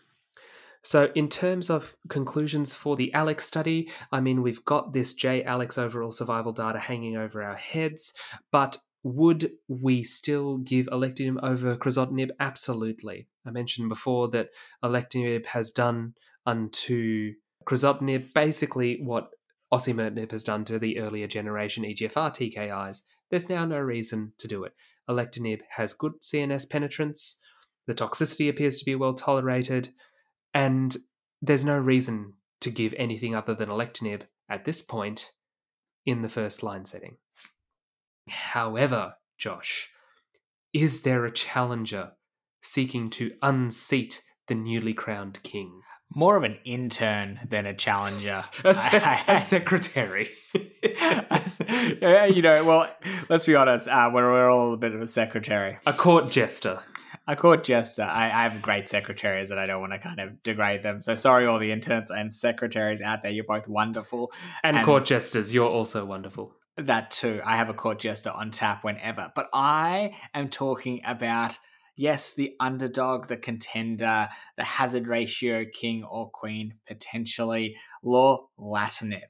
So, 0.84 1.12
in 1.16 1.28
terms 1.28 1.70
of 1.70 1.98
conclusions 2.08 2.74
for 2.74 2.96
the 2.96 3.12
ALEX 3.14 3.46
study, 3.46 3.90
I 4.12 4.22
mean, 4.22 4.42
we've 4.42 4.64
got 4.64 4.94
this 4.94 5.14
J 5.14 5.44
ALEX 5.44 5.78
overall 5.78 6.12
survival 6.12 6.54
data 6.54 6.80
hanging 6.80 7.18
over 7.18 7.44
our 7.44 7.56
heads, 7.56 8.14
but 8.52 8.78
would 9.04 9.52
we 9.68 10.04
still 10.04 10.58
give 10.60 10.86
alectinib 10.88 11.40
over 11.44 11.76
crizotinib? 11.76 12.30
Absolutely. 12.40 13.28
I 13.46 13.52
mentioned 13.52 13.90
before 13.90 14.28
that 14.30 14.50
alectinib 14.84 15.48
has 15.48 15.72
done 15.72 16.14
unto 16.46 17.34
crizotinib 17.66 18.34
basically 18.34 19.02
what 19.02 19.30
osimertinib 19.74 20.32
has 20.32 20.44
done 20.44 20.66
to 20.66 20.80
the 20.80 21.00
earlier 21.00 21.28
generation 21.28 21.84
EGFR 21.84 22.32
TKIs. 22.32 23.02
There's 23.30 23.50
now 23.50 23.66
no 23.66 23.80
reason 23.80 24.34
to 24.38 24.48
do 24.48 24.64
it. 24.64 24.74
Alectinib 25.10 25.62
has 25.72 25.94
good 25.94 26.22
CNS 26.22 26.70
penetrance, 26.70 27.42
the 27.88 27.96
toxicity 27.96 28.50
appears 28.50 28.78
to 28.78 28.86
be 28.86 28.96
well 28.96 29.14
tolerated, 29.14 29.90
and 30.54 30.96
there's 31.42 31.66
no 31.66 31.78
reason 31.78 32.34
to 32.60 32.70
give 32.70 32.94
anything 32.98 33.34
other 33.34 33.54
than 33.54 33.70
alectinib 33.70 34.24
at 34.50 34.66
this 34.66 34.82
point 34.82 35.32
in 36.06 36.22
the 36.22 36.30
first 36.30 36.64
line 36.64 36.86
setting. 36.86 37.18
However, 38.28 39.16
Josh, 39.38 39.90
is 40.74 41.02
there 41.02 41.26
a 41.26 41.32
challenger 41.32 42.12
seeking 42.62 43.10
to 43.12 43.32
unseat 43.42 44.22
the 44.48 44.56
newly 44.56 44.94
crowned 44.94 45.42
king? 45.44 45.82
More 46.14 46.38
of 46.38 46.44
an 46.44 46.58
intern 46.64 47.40
than 47.48 47.66
a 47.66 47.74
challenger. 47.74 48.44
a, 48.64 48.74
se- 48.74 49.22
a 49.28 49.38
secretary. 49.38 50.30
you 50.54 52.42
know, 52.42 52.64
well, 52.66 52.90
let's 53.30 53.46
be 53.46 53.56
honest. 53.56 53.88
Uh, 53.88 54.10
we're, 54.14 54.32
we're 54.32 54.50
all 54.50 54.74
a 54.74 54.78
bit 54.78 54.94
of 54.94 55.02
a 55.02 55.08
secretary. 55.08 55.78
A 55.86 55.94
court 55.94 56.32
jester. 56.32 56.82
A 57.28 57.36
court 57.36 57.66
jester. 57.66 58.04
I, 58.04 58.26
I 58.26 58.44
have 58.48 58.62
great 58.62 58.88
secretaries 58.88 59.52
and 59.52 59.60
I 59.60 59.66
don't 59.66 59.82
want 59.82 59.94
to 59.94 60.00
kind 60.00 60.20
of 60.20 60.42
degrade 60.44 60.82
them. 60.82 61.02
So 61.02 61.14
sorry, 61.16 61.46
all 61.46 61.60
the 61.60 61.72
interns 61.72 62.10
and 62.10 62.34
secretaries 62.34 63.02
out 63.02 63.22
there. 63.22 63.32
You're 63.32 63.44
both 63.44 63.68
wonderful. 63.68 64.32
And, 64.64 64.78
and 64.78 64.86
court 64.86 65.06
jesters, 65.06 65.54
you're 65.54 65.70
also 65.70 66.06
wonderful. 66.06 66.54
That 66.78 67.12
too. 67.12 67.42
I 67.44 67.58
have 67.58 67.70
a 67.70 67.74
court 67.74 68.00
jester 68.00 68.32
on 68.32 68.52
tap 68.52 68.84
whenever. 68.84 69.32
But 69.36 69.50
I 69.54 70.16
am 70.34 70.48
talking 70.50 71.02
about 71.06 71.58
yes, 71.98 72.34
the 72.34 72.56
underdog, 72.60 73.28
the 73.28 73.36
contender, 73.36 74.30
the 74.56 74.64
hazard 74.64 75.08
ratio 75.08 75.66
king 75.66 76.04
or 76.04 76.30
queen, 76.30 76.76
potentially, 76.88 77.76
lorlatinib. 78.06 79.28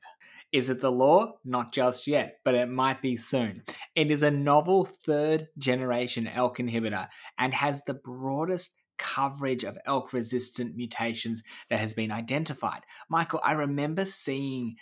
Is 0.52 0.70
it 0.70 0.80
the 0.80 0.92
law? 0.92 1.34
Not 1.44 1.74
just 1.74 2.08
yet, 2.08 2.40
but 2.46 2.56
it 2.56 2.70
might 2.70 3.02
be 3.02 3.18
soon. 3.18 3.64
It 3.96 4.12
is 4.12 4.24
a 4.24 4.32
novel 4.32 4.86
third 4.86 5.48
generation 5.58 6.26
ALK 6.26 6.58
inhibitor 6.58 7.08
and 7.38 7.54
has 7.54 7.84
the 7.84 7.94
broadest 7.94 8.76
coverage 8.98 9.64
of 9.64 9.78
ALK 9.88 10.14
resistant 10.14 10.76
mutations 10.76 11.44
that 11.70 11.80
has 11.80 11.94
been 11.94 12.12
identified. 12.12 12.82
Michael, 13.10 13.42
I 13.44 13.54
remember 13.54 14.06
seeing 14.06 14.76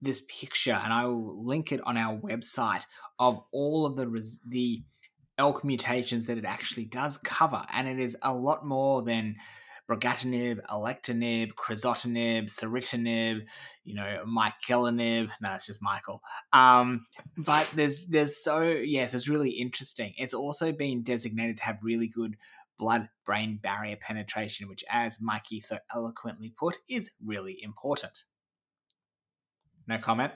this 0.00 0.22
picture, 0.22 0.78
and 0.82 0.92
I 0.92 1.06
will 1.06 1.46
link 1.46 1.70
it 1.70 1.80
on 1.86 1.96
our 1.96 2.18
website 2.18 2.84
of 3.20 3.40
all 3.52 3.86
of 3.86 3.96
the 3.96 4.08
res- 4.08 4.42
the 4.46 4.82
ALK 5.38 5.64
mutations 5.64 6.26
that 6.26 6.38
it 6.38 6.44
actually 6.44 6.84
does 6.84 7.18
cover, 7.18 7.64
and 7.72 7.88
it 7.88 7.98
is 7.98 8.16
a 8.22 8.34
lot 8.34 8.64
more 8.64 9.02
than 9.02 9.36
brigatinib, 9.90 10.64
alectinib, 10.66 11.52
crizotinib, 11.54 12.44
ceritinib, 12.44 13.42
you 13.84 13.94
know, 13.94 14.24
michaelinib. 14.26 15.28
No, 15.40 15.52
it's 15.52 15.66
just 15.66 15.82
Michael. 15.82 16.22
Um, 16.52 17.06
but 17.36 17.70
there's 17.74 18.06
there's 18.06 18.36
so 18.36 18.62
yes, 18.62 19.14
it's 19.14 19.28
really 19.28 19.50
interesting. 19.50 20.14
It's 20.16 20.34
also 20.34 20.72
been 20.72 21.02
designated 21.02 21.58
to 21.58 21.64
have 21.64 21.78
really 21.82 22.08
good 22.08 22.36
blood 22.78 23.08
brain 23.24 23.58
barrier 23.62 23.96
penetration, 23.96 24.68
which, 24.68 24.84
as 24.90 25.20
Mikey 25.20 25.60
so 25.60 25.78
eloquently 25.94 26.52
put, 26.56 26.78
is 26.88 27.12
really 27.24 27.58
important. 27.62 28.24
No 29.86 29.98
comment. 29.98 30.32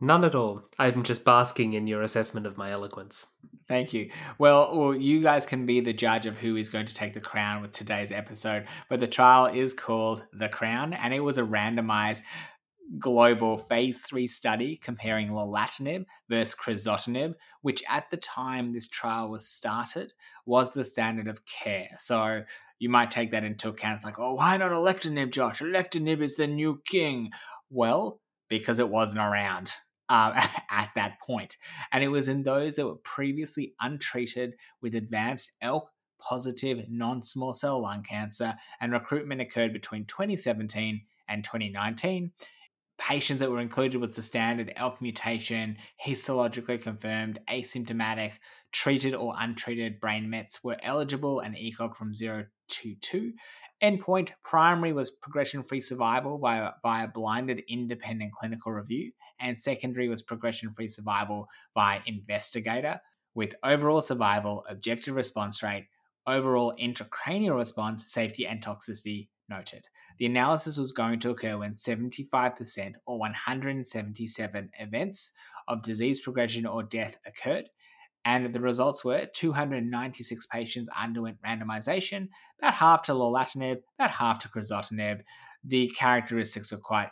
None 0.00 0.24
at 0.24 0.34
all. 0.34 0.62
I'm 0.78 1.04
just 1.04 1.24
basking 1.24 1.74
in 1.74 1.86
your 1.86 2.02
assessment 2.02 2.46
of 2.46 2.58
my 2.58 2.72
eloquence. 2.72 3.36
Thank 3.68 3.94
you. 3.94 4.10
Well, 4.38 4.76
well, 4.76 4.94
you 4.94 5.22
guys 5.22 5.46
can 5.46 5.66
be 5.66 5.80
the 5.80 5.92
judge 5.92 6.26
of 6.26 6.36
who 6.36 6.56
is 6.56 6.68
going 6.68 6.86
to 6.86 6.94
take 6.94 7.14
the 7.14 7.20
crown 7.20 7.62
with 7.62 7.70
today's 7.70 8.12
episode. 8.12 8.66
But 8.88 9.00
the 9.00 9.06
trial 9.06 9.46
is 9.46 9.72
called 9.72 10.24
The 10.32 10.48
Crown, 10.48 10.92
and 10.92 11.14
it 11.14 11.20
was 11.20 11.38
a 11.38 11.42
randomized 11.42 12.22
global 12.98 13.56
phase 13.56 14.02
three 14.02 14.26
study 14.26 14.76
comparing 14.76 15.28
lorlatinib 15.28 16.04
versus 16.28 16.54
crizotinib, 16.54 17.34
which 17.62 17.82
at 17.88 18.10
the 18.10 18.16
time 18.16 18.72
this 18.72 18.88
trial 18.88 19.30
was 19.30 19.48
started 19.48 20.12
was 20.44 20.74
the 20.74 20.84
standard 20.84 21.28
of 21.28 21.46
care. 21.46 21.88
So 21.96 22.42
you 22.78 22.88
might 22.88 23.10
take 23.10 23.30
that 23.30 23.44
into 23.44 23.68
account. 23.68 23.94
It's 23.94 24.04
like, 24.04 24.18
oh, 24.18 24.34
why 24.34 24.56
not 24.56 24.72
alectinib, 24.72 25.30
Josh? 25.30 25.60
Alectinib 25.62 26.20
is 26.20 26.36
the 26.36 26.48
new 26.48 26.82
king. 26.84 27.30
Well, 27.70 28.20
because 28.48 28.78
it 28.78 28.90
wasn't 28.90 29.22
around 29.22 29.72
uh, 30.08 30.46
at 30.70 30.90
that 30.94 31.20
point. 31.20 31.56
And 31.92 32.02
it 32.02 32.08
was 32.08 32.28
in 32.28 32.42
those 32.42 32.76
that 32.76 32.86
were 32.86 32.96
previously 32.96 33.74
untreated 33.80 34.54
with 34.80 34.94
advanced 34.94 35.52
ALK 35.62 35.88
positive 36.22 36.86
non 36.88 37.22
small 37.22 37.52
cell 37.52 37.82
lung 37.82 38.02
cancer, 38.02 38.54
and 38.80 38.92
recruitment 38.92 39.40
occurred 39.40 39.72
between 39.72 40.04
2017 40.06 41.02
and 41.28 41.44
2019. 41.44 42.32
Patients 42.98 43.40
that 43.40 43.50
were 43.50 43.60
included 43.60 44.00
was 44.00 44.14
the 44.14 44.22
standard 44.22 44.72
ALK 44.76 45.00
mutation, 45.00 45.76
histologically 46.06 46.80
confirmed, 46.80 47.40
asymptomatic, 47.50 48.34
treated 48.70 49.14
or 49.14 49.34
untreated 49.36 49.98
brain 49.98 50.30
mets 50.30 50.62
were 50.62 50.76
eligible 50.82 51.40
and 51.40 51.56
ECOG 51.56 51.96
from 51.96 52.14
0 52.14 52.46
to 52.68 52.94
2. 53.00 53.32
Endpoint 53.82 54.30
primary 54.44 54.92
was 54.92 55.10
progression 55.10 55.64
free 55.64 55.80
survival 55.80 56.38
via, 56.38 56.70
via 56.84 57.08
blinded 57.08 57.62
independent 57.68 58.32
clinical 58.32 58.70
review, 58.70 59.10
and 59.42 59.58
secondary 59.58 60.08
was 60.08 60.22
progression 60.22 60.72
free 60.72 60.88
survival 60.88 61.48
by 61.74 62.02
investigator, 62.06 63.00
with 63.34 63.54
overall 63.64 64.00
survival, 64.00 64.64
objective 64.68 65.14
response 65.14 65.62
rate, 65.62 65.88
overall 66.26 66.74
intracranial 66.80 67.56
response, 67.56 68.12
safety, 68.12 68.46
and 68.46 68.62
toxicity 68.62 69.28
noted. 69.48 69.88
The 70.18 70.26
analysis 70.26 70.78
was 70.78 70.92
going 70.92 71.18
to 71.20 71.30
occur 71.30 71.58
when 71.58 71.74
75% 71.74 72.92
or 73.06 73.18
177 73.18 74.70
events 74.78 75.32
of 75.66 75.82
disease 75.82 76.20
progression 76.20 76.66
or 76.66 76.82
death 76.82 77.16
occurred. 77.26 77.70
And 78.24 78.54
the 78.54 78.60
results 78.60 79.04
were 79.04 79.26
296 79.26 80.46
patients 80.46 80.88
underwent 80.96 81.38
randomization, 81.42 82.28
about 82.60 82.74
half 82.74 83.02
to 83.02 83.12
lorlatinib, 83.12 83.78
about 83.98 84.12
half 84.12 84.38
to 84.40 84.48
crizotinib. 84.48 85.22
The 85.64 85.88
characteristics 85.88 86.70
were 86.70 86.78
quite 86.78 87.08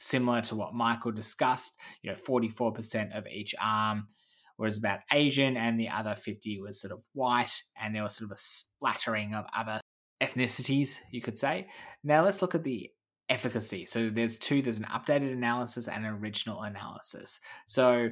similar 0.00 0.40
to 0.40 0.56
what 0.56 0.74
Michael 0.74 1.12
discussed. 1.12 1.78
You 2.02 2.10
know, 2.10 2.16
44% 2.16 3.16
of 3.16 3.26
each 3.26 3.54
arm 3.60 4.08
was 4.58 4.78
about 4.78 5.00
Asian, 5.12 5.56
and 5.56 5.78
the 5.78 5.88
other 5.88 6.14
50 6.14 6.60
was 6.60 6.80
sort 6.80 6.92
of 6.92 7.04
white, 7.12 7.62
and 7.80 7.94
there 7.94 8.02
was 8.02 8.16
sort 8.16 8.30
of 8.30 8.32
a 8.32 8.36
splattering 8.36 9.34
of 9.34 9.44
other 9.56 9.80
ethnicities, 10.20 10.98
you 11.10 11.20
could 11.20 11.38
say. 11.38 11.68
Now 12.02 12.24
let's 12.24 12.42
look 12.42 12.54
at 12.54 12.64
the 12.64 12.90
efficacy. 13.28 13.86
So 13.86 14.10
there's 14.10 14.38
two, 14.38 14.60
there's 14.60 14.78
an 14.78 14.86
updated 14.86 15.32
analysis 15.32 15.86
and 15.86 16.04
an 16.04 16.12
original 16.12 16.62
analysis. 16.62 17.40
So 17.66 18.10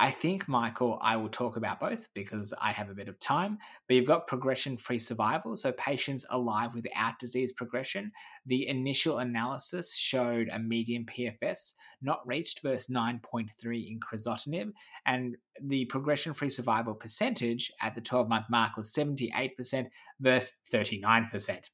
I 0.00 0.10
think, 0.10 0.48
Michael, 0.48 0.98
I 1.00 1.16
will 1.16 1.28
talk 1.28 1.56
about 1.56 1.78
both 1.78 2.08
because 2.12 2.52
I 2.60 2.72
have 2.72 2.90
a 2.90 2.94
bit 2.94 3.08
of 3.08 3.20
time. 3.20 3.58
But 3.86 3.94
you've 3.94 4.06
got 4.06 4.26
progression 4.26 4.76
free 4.76 4.98
survival, 4.98 5.54
so 5.54 5.70
patients 5.72 6.26
alive 6.28 6.74
without 6.74 7.20
disease 7.20 7.52
progression. 7.52 8.10
The 8.44 8.66
initial 8.66 9.18
analysis 9.18 9.96
showed 9.96 10.48
a 10.48 10.58
median 10.58 11.04
PFS 11.06 11.74
not 12.00 12.26
reached 12.26 12.62
versus 12.62 12.88
9.3 12.88 13.48
in 13.64 14.00
crizotinib, 14.00 14.72
and 15.06 15.36
the 15.62 15.84
progression 15.84 16.32
free 16.32 16.50
survival 16.50 16.94
percentage 16.94 17.70
at 17.80 17.94
the 17.94 18.00
12 18.00 18.28
month 18.28 18.46
mark 18.50 18.76
was 18.76 18.92
78% 18.92 19.86
versus 20.20 20.60
39%. 20.72 21.70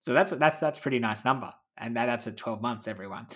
So 0.00 0.12
that's 0.12 0.32
that's 0.32 0.58
that's 0.58 0.78
pretty 0.78 0.98
nice 0.98 1.24
number, 1.24 1.52
and 1.76 1.96
that, 1.96 2.06
that's 2.06 2.26
at 2.26 2.36
12 2.36 2.62
months, 2.62 2.88
everyone. 2.88 3.26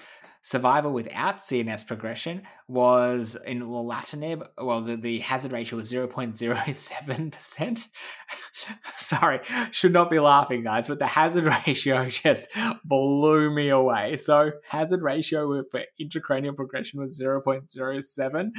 Survival 0.42 0.92
without 0.92 1.38
CNS 1.38 1.86
progression 1.86 2.42
was 2.68 3.36
in 3.44 3.60
lorlatinib. 3.60 4.46
Well, 4.56 4.80
the, 4.80 4.96
the 4.96 5.18
hazard 5.18 5.52
ratio 5.52 5.76
was 5.76 5.92
0.07%. 5.92 7.86
Sorry, 8.96 9.40
should 9.72 9.92
not 9.92 10.10
be 10.10 10.20
laughing, 10.20 10.62
guys, 10.62 10.86
but 10.86 11.00
the 11.00 11.06
hazard 11.06 11.44
ratio 11.66 12.08
just 12.08 12.48
blew 12.84 13.50
me 13.50 13.68
away. 13.68 14.16
So, 14.16 14.52
hazard 14.68 15.02
ratio 15.02 15.64
for 15.70 15.82
intracranial 16.00 16.56
progression 16.56 17.00
was 17.00 17.20
0.07. 17.20 18.50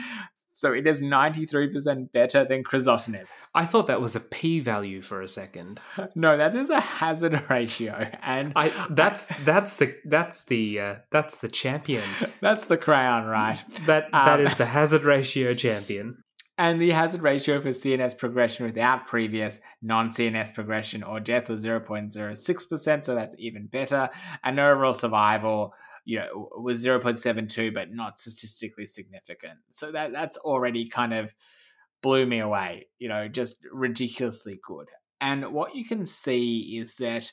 So 0.59 0.73
it 0.73 0.85
is 0.85 1.01
93% 1.01 2.11
better 2.11 2.43
than 2.43 2.65
crizotinib. 2.65 3.27
I 3.55 3.63
thought 3.63 3.87
that 3.87 4.01
was 4.01 4.17
a 4.17 4.19
p 4.19 4.59
value 4.59 5.01
for 5.01 5.21
a 5.21 5.27
second. 5.29 5.79
No, 6.15 6.35
that 6.35 6.53
is 6.53 6.69
a 6.69 6.81
hazard 6.81 7.49
ratio, 7.49 8.09
and 8.21 8.51
I 8.57 8.87
that's 8.89 9.25
that's 9.45 9.77
the 9.77 9.95
that's 10.03 10.43
the 10.43 10.79
uh, 10.79 10.95
that's 11.11 11.37
the 11.37 11.47
champion. 11.47 12.03
that's 12.41 12.65
the 12.65 12.77
crown, 12.77 13.25
right? 13.25 13.63
That 13.85 14.11
that 14.11 14.39
um, 14.39 14.45
is 14.45 14.57
the 14.57 14.65
hazard 14.65 15.03
ratio 15.03 15.53
champion. 15.53 16.23
And 16.57 16.81
the 16.81 16.89
hazard 16.89 17.21
ratio 17.21 17.61
for 17.61 17.69
CNS 17.69 18.17
progression 18.17 18.65
without 18.65 19.07
previous 19.07 19.61
non 19.81 20.09
CNS 20.09 20.53
progression 20.53 21.03
or 21.03 21.21
death 21.21 21.49
was 21.49 21.65
0.06%, 21.65 23.03
so 23.05 23.15
that's 23.15 23.35
even 23.39 23.67
better. 23.67 24.09
And 24.43 24.59
overall 24.59 24.91
survival 24.93 25.73
you 26.09 26.17
know 26.17 26.49
was 26.57 26.83
0.72 26.83 27.71
but 27.71 27.91
not 27.91 28.17
statistically 28.17 28.87
significant. 28.87 29.59
So 29.69 29.91
that 29.91 30.11
that's 30.11 30.37
already 30.37 30.87
kind 30.87 31.13
of 31.13 31.35
blew 32.01 32.25
me 32.25 32.39
away 32.39 32.87
you 32.97 33.09
know 33.09 33.27
just 33.27 33.57
ridiculously 33.71 34.59
good. 34.65 34.87
And 35.21 35.51
what 35.53 35.75
you 35.75 35.85
can 35.85 36.05
see 36.05 36.79
is 36.79 36.95
that 36.97 37.31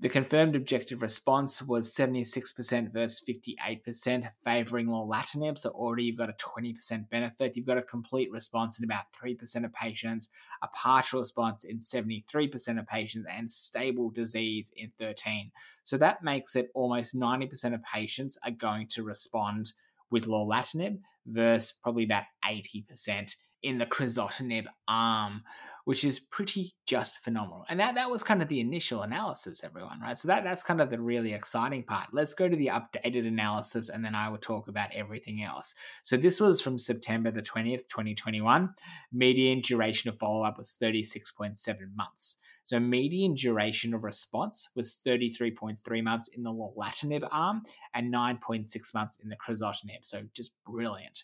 the 0.00 0.08
confirmed 0.08 0.54
objective 0.54 1.02
response 1.02 1.60
was 1.60 1.92
76% 1.92 2.92
versus 2.92 3.28
58%, 3.28 4.28
favoring 4.44 4.86
lorlatinib. 4.86 5.58
So 5.58 5.70
already 5.70 6.04
you've 6.04 6.16
got 6.16 6.30
a 6.30 6.34
20% 6.34 7.10
benefit. 7.10 7.56
You've 7.56 7.66
got 7.66 7.78
a 7.78 7.82
complete 7.82 8.30
response 8.30 8.78
in 8.78 8.84
about 8.84 9.10
3% 9.12 9.64
of 9.64 9.72
patients, 9.72 10.28
a 10.62 10.68
partial 10.68 11.18
response 11.18 11.64
in 11.64 11.80
73% 11.80 12.78
of 12.78 12.86
patients, 12.86 13.26
and 13.28 13.50
stable 13.50 14.10
disease 14.10 14.70
in 14.76 14.92
13. 14.98 15.50
So 15.82 15.96
that 15.96 16.22
makes 16.22 16.54
it 16.54 16.70
almost 16.74 17.18
90% 17.18 17.74
of 17.74 17.82
patients 17.82 18.38
are 18.44 18.52
going 18.52 18.86
to 18.88 19.02
respond 19.02 19.72
with 20.10 20.26
lorlatinib 20.26 21.00
versus 21.26 21.72
probably 21.72 22.04
about 22.04 22.24
80% 22.44 23.34
in 23.62 23.78
the 23.78 23.86
crizotinib 23.86 24.66
arm 24.86 25.42
which 25.88 26.04
is 26.04 26.20
pretty 26.20 26.74
just 26.84 27.16
phenomenal. 27.16 27.64
And 27.70 27.80
that 27.80 27.94
that 27.94 28.10
was 28.10 28.22
kind 28.22 28.42
of 28.42 28.48
the 28.48 28.60
initial 28.60 29.00
analysis, 29.00 29.64
everyone, 29.64 30.02
right? 30.02 30.18
So 30.18 30.28
that 30.28 30.44
that's 30.44 30.62
kind 30.62 30.82
of 30.82 30.90
the 30.90 31.00
really 31.00 31.32
exciting 31.32 31.82
part. 31.82 32.08
Let's 32.12 32.34
go 32.34 32.46
to 32.46 32.54
the 32.54 32.66
updated 32.66 33.26
analysis 33.26 33.88
and 33.88 34.04
then 34.04 34.14
I 34.14 34.28
will 34.28 34.36
talk 34.36 34.68
about 34.68 34.94
everything 34.94 35.42
else. 35.42 35.74
So 36.02 36.18
this 36.18 36.42
was 36.42 36.60
from 36.60 36.76
September 36.76 37.30
the 37.30 37.40
20th, 37.40 37.88
2021. 37.88 38.74
Median 39.14 39.62
duration 39.62 40.10
of 40.10 40.18
follow-up 40.18 40.58
was 40.58 40.76
36.7 40.78 41.56
months. 41.96 42.42
So 42.64 42.78
median 42.78 43.32
duration 43.32 43.94
of 43.94 44.04
response 44.04 44.68
was 44.76 45.00
33.3 45.06 46.04
months 46.04 46.28
in 46.28 46.42
the 46.42 46.50
lorlatinib 46.50 47.26
arm 47.32 47.62
and 47.94 48.12
9.6 48.12 48.92
months 48.92 49.16
in 49.22 49.30
the 49.30 49.36
crizotinib. 49.36 50.00
So 50.02 50.24
just 50.34 50.52
brilliant. 50.66 51.22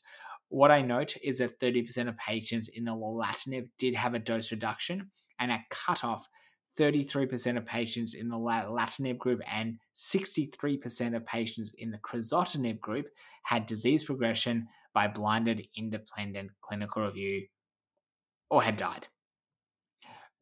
What 0.55 0.71
I 0.71 0.83
note 0.83 1.17
is 1.21 1.39
that 1.39 1.59
30% 1.59 2.09
of 2.09 2.17
patients 2.17 2.69
in 2.69 2.85
the 2.85 2.93
lorlatinib 2.93 3.71
did 3.77 3.97
have 3.97 4.15
a 4.15 4.21
dose 4.21 4.53
reduction, 4.53 5.11
and 5.41 5.51
at 5.51 5.69
cutoff, 5.69 6.29
33% 6.79 7.57
of 7.57 7.67
patients 7.67 8.15
in 8.15 8.29
the 8.29 8.37
lorlatinib 8.37 9.19
group 9.19 9.41
and 9.51 9.81
63% 9.97 11.17
of 11.17 11.27
patients 11.27 11.73
in 11.77 11.91
the 11.91 11.99
crizotinib 11.99 12.79
group 12.79 13.07
had 13.43 13.67
disease 13.67 14.05
progression 14.05 14.69
by 14.95 15.09
blinded 15.09 15.67
independent 15.77 16.53
clinical 16.61 17.03
review 17.03 17.49
or 18.49 18.63
had 18.63 18.77
died. 18.77 19.09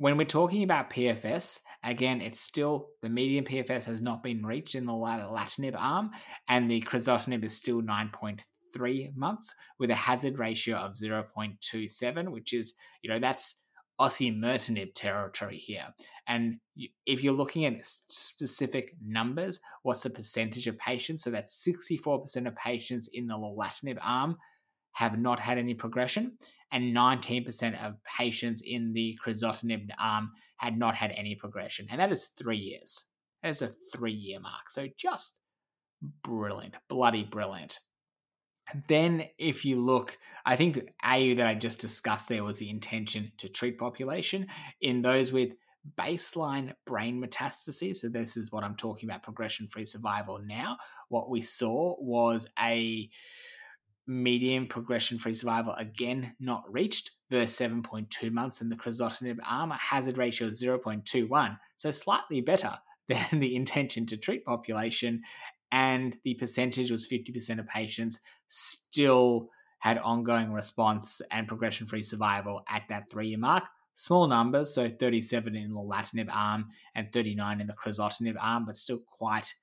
When 0.03 0.17
we're 0.17 0.25
talking 0.25 0.65
about 0.65 0.91
PFS, 0.91 1.61
again, 1.85 2.21
it's 2.21 2.41
still 2.41 2.89
the 3.03 3.09
median 3.09 3.45
PFS 3.45 3.85
has 3.85 4.03
not 4.03 4.21
been 4.21 4.45
reached 4.45 4.75
in 4.75 4.85
the 4.85 4.93
lorlatinib 4.93 5.77
arm, 5.79 6.11
and 6.49 6.69
the 6.69 6.81
crizotinib 6.81 7.45
is 7.45 7.57
still 7.57 7.83
9.3 7.83 9.17
months 9.17 9.55
with 9.79 9.93
a 9.93 9.95
hazard 9.95 10.41
ratio 10.41 10.79
of 10.79 10.95
0.27, 10.95 12.31
which 12.31 12.53
is, 12.53 12.75
you 13.03 13.11
know, 13.11 13.21
that's 13.21 13.63
osimertinib 14.01 14.93
territory 14.97 15.57
here. 15.57 15.95
And 16.27 16.57
if 17.07 17.23
you're 17.23 17.33
looking 17.33 17.65
at 17.65 17.85
specific 17.85 18.97
numbers, 19.01 19.61
what's 19.85 20.03
the 20.03 20.11
percentage 20.11 20.67
of 20.67 20.77
patients? 20.79 21.23
So 21.23 21.31
that's 21.31 21.65
64% 21.65 22.49
of 22.49 22.57
patients 22.57 23.09
in 23.13 23.29
the 23.29 23.35
lorlatinib 23.35 23.99
arm 24.03 24.39
have 24.93 25.19
not 25.19 25.41
had 25.41 25.59
any 25.59 25.75
progression, 25.75 26.39
and 26.71 26.97
19% 26.97 27.85
of 27.85 28.03
patients 28.05 28.63
in 28.63 28.93
the 28.93 29.19
crizotinib 29.25 29.91
arm 30.01 30.31
had 30.57 30.79
not 30.79 30.95
had 30.95 31.13
any 31.13 31.35
progression. 31.35 31.87
And 31.91 32.01
that 32.01 32.13
is 32.13 32.27
three 32.27 32.57
years. 32.57 33.09
That 33.43 33.51
is 33.51 33.63
a 33.63 33.69
three 33.69 34.13
year 34.13 34.41
mark. 34.41 34.71
So 34.71 34.89
just 34.97 35.39
brilliant, 36.23 36.75
bloody 36.89 37.25
brilliant. 37.25 37.79
Then, 38.89 39.25
if 39.39 39.65
you 39.65 39.77
look, 39.77 40.17
I 40.47 40.57
think 40.57 40.75
the 40.75 40.89
A 41.05 41.35
that 41.35 41.47
I 41.47 41.55
just 41.55 41.81
discussed 41.81 42.29
there 42.29 42.45
was 42.45 42.59
the 42.59 42.71
intention 42.71 43.33
to 43.39 43.49
treat 43.49 43.77
population 43.77 44.47
in 44.81 45.03
those 45.03 45.33
with 45.33 45.57
baseline 45.99 46.73
brain 46.87 47.23
metastases. 47.23 47.97
So, 47.97 48.09
this 48.09 48.37
is 48.37 48.53
what 48.53 48.65
I'm 48.65 48.77
talking 48.77 49.09
about 49.09 49.23
progression 49.25 49.69
free 49.69 49.85
survival 49.85 50.39
now. 50.39 50.79
What 51.09 51.29
we 51.29 51.43
saw 51.43 51.97
was 52.01 52.49
a 52.59 53.11
median 54.07 54.67
progression 54.67 55.19
free 55.19 55.35
survival 55.35 55.75
again 55.75 56.35
not 56.41 56.65
reached 56.69 57.13
versus 57.31 57.59
7.2 57.59 58.31
months 58.33 58.61
in 58.61 58.69
the 58.69 58.77
crizotinib 58.77 59.39
arm, 59.49 59.73
a 59.73 59.77
hazard 59.77 60.19
ratio 60.19 60.49
of 60.49 60.55
0.21, 60.55 61.59
so 61.77 61.91
slightly 61.91 62.41
better 62.41 62.79
than 63.09 63.41
the 63.41 63.57
intention 63.57 64.07
to 64.07 64.17
treat 64.17 64.45
population 64.45 65.23
and 65.73 66.19
the 66.23 66.35
percentage 66.35 66.91
was 66.91 67.09
50% 67.09 67.59
of 67.59 67.67
patients 67.67 68.21
still 68.47 69.49
had 69.79 69.99
ongoing 69.99 70.53
response 70.53 71.21
and 71.33 71.49
progression 71.49 71.87
free 71.87 72.03
survival 72.03 72.63
at 72.69 72.85
that 72.91 73.11
three 73.11 73.29
year 73.29 73.39
mark. 73.39 73.65
Small 73.95 74.27
numbers, 74.27 74.75
so 74.75 74.89
37 74.89 75.57
in 75.57 75.71
the 75.71 75.77
lorlatinib 75.77 76.29
arm 76.33 76.69
and 76.95 77.13
39 77.13 77.61
in 77.61 77.67
the 77.67 77.73
crizotinib 77.73 78.37
arm, 78.39 78.65
but 78.67 78.77
still 78.77 79.01
quite 79.07 79.55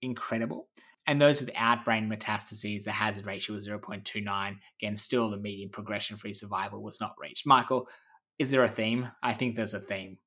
incredible. 0.00 0.68
And 1.06 1.20
those 1.20 1.40
without 1.40 1.84
brain 1.84 2.10
metastases, 2.10 2.84
the 2.84 2.92
hazard 2.92 3.26
ratio 3.26 3.54
was 3.54 3.68
0.29. 3.68 4.56
Again, 4.80 4.96
still 4.96 5.30
the 5.30 5.36
median 5.36 5.70
progression 5.70 6.16
free 6.16 6.32
survival 6.32 6.82
was 6.82 7.00
not 7.00 7.14
reached. 7.20 7.46
Michael, 7.46 7.88
is 8.38 8.50
there 8.50 8.64
a 8.64 8.68
theme? 8.68 9.10
I 9.22 9.32
think 9.32 9.54
there's 9.54 9.74
a 9.74 9.80
theme. 9.80 10.18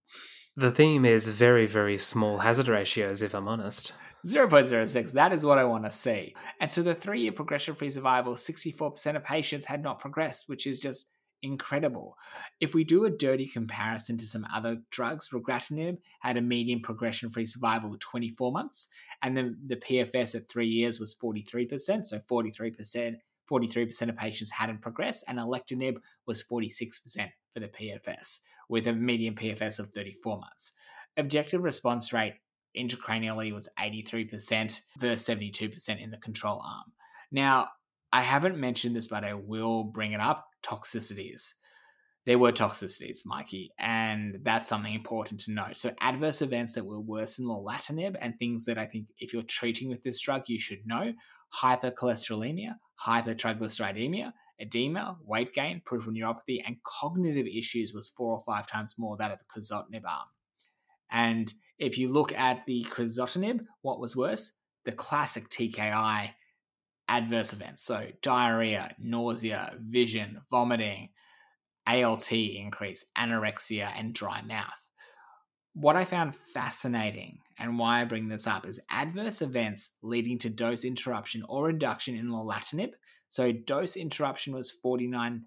The 0.56 0.72
theme 0.72 1.06
is 1.06 1.28
very, 1.28 1.66
very 1.66 1.98
small 1.98 2.40
hazard 2.40 2.68
ratios, 2.68 3.22
if 3.22 3.34
I'm 3.34 3.48
honest. 3.48 3.94
0.06, 4.26 5.14
that 5.14 5.32
is 5.32 5.46
what 5.46 5.58
I 5.58 5.64
want 5.64 5.86
to 5.86 5.92
see. 5.92 6.36
And 6.60 6.70
so 6.70 6.82
the 6.82 6.96
three 6.96 7.22
year 7.22 7.32
progression 7.32 7.76
free 7.76 7.90
survival, 7.90 8.34
64% 8.34 9.16
of 9.16 9.24
patients 9.24 9.66
had 9.66 9.82
not 9.82 10.00
progressed, 10.00 10.46
which 10.48 10.68
is 10.68 10.80
just 10.80 11.12
incredible. 11.42 12.18
If 12.60 12.74
we 12.74 12.84
do 12.84 13.06
a 13.06 13.10
dirty 13.10 13.48
comparison 13.48 14.18
to 14.18 14.28
some 14.28 14.46
other 14.54 14.78
drugs, 14.92 15.30
brigatinib 15.30 15.98
had 16.22 16.38
a 16.38 16.42
median 16.42 16.82
progression-free 16.82 17.46
survival 17.46 17.92
of 17.92 18.00
24 18.00 18.52
months, 18.52 18.88
and 19.22 19.36
then 19.36 19.58
the 19.66 19.76
PFS 19.78 20.36
at 20.36 20.50
three 20.50 20.68
years 20.68 21.00
was 21.00 21.16
43%, 21.16 22.06
so 22.06 22.20
43%. 22.20 23.16
43% 23.50 24.10
of 24.10 24.16
patients 24.16 24.52
hadn't 24.52 24.82
progressed, 24.82 25.26
and 25.28 25.40
alectinib 25.40 25.98
was 26.28 26.44
46% 26.44 27.32
for 27.52 27.60
the 27.60 27.68
PFS, 27.68 28.40
with 28.70 28.86
a 28.86 28.94
median 28.94 29.34
PFS 29.34 29.80
of 29.80 29.90
34 29.90 30.38
months. 30.38 30.74
Objective 31.18 31.64
response 31.64 32.14
rate 32.14 32.36
intracranially 32.78 33.52
was 33.52 33.68
83% 33.80 34.82
versus 35.00 35.28
72% 35.28 36.02
in 36.02 36.12
the 36.12 36.18
control 36.18 36.62
arm. 36.64 36.94
Now, 37.32 37.70
I 38.12 38.22
haven't 38.22 38.58
mentioned 38.58 38.96
this, 38.96 39.08
but 39.08 39.24
I 39.24 39.34
will 39.34 39.84
bring 39.84 40.14
it 40.14 40.22
up 40.22 40.49
toxicities. 40.64 41.54
There 42.26 42.38
were 42.38 42.52
toxicities, 42.52 43.20
Mikey, 43.26 43.72
and 43.80 44.40
that's 44.44 44.70
something 44.70 44.94
important 44.94 45.40
to 45.42 45.52
note. 45.52 45.78
So, 45.78 45.94
adverse 46.02 46.42
events 46.42 46.74
that 46.76 46.86
were 46.86 47.00
worse 47.00 47.38
than 47.38 47.48
lorlatinib 47.48 48.18
and 48.20 48.38
things 48.38 48.66
that 48.66 48.78
I 48.78 48.86
think 48.86 49.08
if 49.18 49.34
you're 49.34 49.42
treating 49.42 49.90
with 49.90 50.04
this 50.04 50.22
drug, 50.22 50.44
you 50.48 50.60
should 50.60 50.86
know 50.86 51.14
hypercholesterolemia, 51.62 52.76
hypertriglyceridemia, 53.06 54.34
edema, 54.60 55.18
weight 55.26 55.54
gain, 55.54 55.82
peripheral 55.86 56.16
neuropathy, 56.16 56.62
and 56.66 56.78
cognitive 56.84 57.48
issues 57.48 57.94
was 57.94 58.10
four 58.10 58.34
or 58.34 58.42
five 58.42 58.68
times 58.68 58.96
more 58.98 59.18
that 59.18 59.32
of 59.32 59.40
the 59.40 59.46
crizotinib 59.46 60.04
arm. 60.06 60.28
And 61.12 61.52
if 61.78 61.98
you 61.98 62.10
look 62.10 62.34
at 62.34 62.66
the 62.66 62.86
crizotinib, 62.90 63.62
what 63.82 64.00
was 64.00 64.16
worse? 64.16 64.60
The 64.86 64.92
classic 64.92 65.50
TKI 65.50 66.34
adverse 67.10 67.52
events. 67.52 67.84
So, 67.84 68.08
diarrhea, 68.22 68.96
nausea, 69.00 69.74
vision, 69.82 70.42
vomiting, 70.50 71.10
ALT 71.86 72.32
increase, 72.32 73.06
anorexia, 73.18 73.92
and 73.98 74.14
dry 74.14 74.42
mouth. 74.44 74.90
What 75.74 75.96
I 75.96 76.06
found 76.06 76.36
fascinating 76.36 77.40
and 77.58 77.80
why 77.80 78.02
I 78.02 78.06
bring 78.06 78.30
this 78.30 78.48
up 78.48 78.66
is 78.68 78.82
adverse 78.92 79.42
events 79.42 79.98
leading 80.04 80.38
to 80.40 80.50
dose 80.50 80.86
interruption 80.86 81.44
or 81.50 81.66
reduction 81.66 82.16
in 82.16 82.30
lorlatinib. 82.30 82.92
So, 83.28 83.52
dose 83.52 83.98
interruption 83.98 84.54
was 84.54 84.72
49%, 84.86 85.42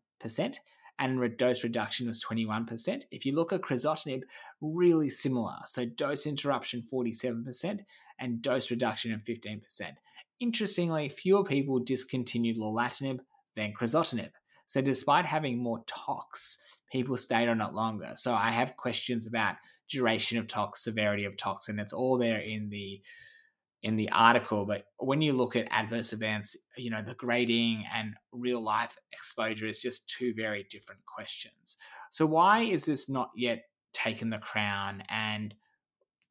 and 0.98 1.38
dose 1.38 1.64
reduction 1.64 2.07
was 2.09 2.25
21%. 2.25 3.05
If 3.11 3.25
you 3.25 3.35
look 3.35 3.53
at 3.53 3.62
crizotinib, 3.62 4.22
really 4.61 5.11
similar. 5.11 5.59
So, 5.66 5.85
dose 5.85 6.27
interruption 6.27 6.83
47% 6.92 7.81
and 8.18 8.42
dose 8.42 8.70
reduction 8.70 9.12
in 9.12 9.20
15%. 9.20 9.61
Interestingly, 10.42 11.09
fewer 11.09 11.44
people 11.44 11.78
discontinued 11.78 12.57
lorlatinib 12.57 13.20
than 13.55 13.72
crizotinib. 13.81 14.33
So 14.66 14.83
despite 14.83 15.24
having 15.24 15.62
more 15.62 15.85
tox, 15.87 16.61
people 16.90 17.16
stayed 17.16 17.48
on 17.48 17.61
it 17.61 17.72
longer. 17.74 18.14
So 18.16 18.35
I 18.35 18.50
have 18.50 18.76
questions 18.76 19.28
about 19.28 19.55
duration 19.88 20.38
of 20.38 20.48
tox, 20.48 20.83
severity 20.83 21.26
of 21.26 21.37
tox, 21.37 21.68
and 21.68 21.78
it's 21.78 21.92
all 21.92 22.18
there 22.18 22.40
in 22.40 22.70
the 22.70 23.00
in 23.85 23.94
the 23.94 24.11
article. 24.11 24.66
But 24.66 24.87
when 24.98 25.22
you 25.22 25.33
look 25.33 25.55
at 25.55 25.68
adverse 25.70 26.12
events, 26.12 26.57
you 26.76 26.90
know, 26.90 27.02
the 27.02 27.14
grading 27.14 27.85
and 27.94 28.14
real 28.33 28.61
life 28.61 28.96
exposure 29.12 29.68
is 29.68 29.81
just 29.81 30.09
two 30.09 30.35
very 30.35 30.66
different 30.68 31.02
questions. 31.07 31.76
So 32.11 32.26
why 32.26 32.62
is 32.62 32.85
this 32.85 33.09
not 33.09 33.31
yet 33.37 33.62
taken 33.92 34.31
the 34.31 34.38
crown 34.38 35.05
and 35.09 35.55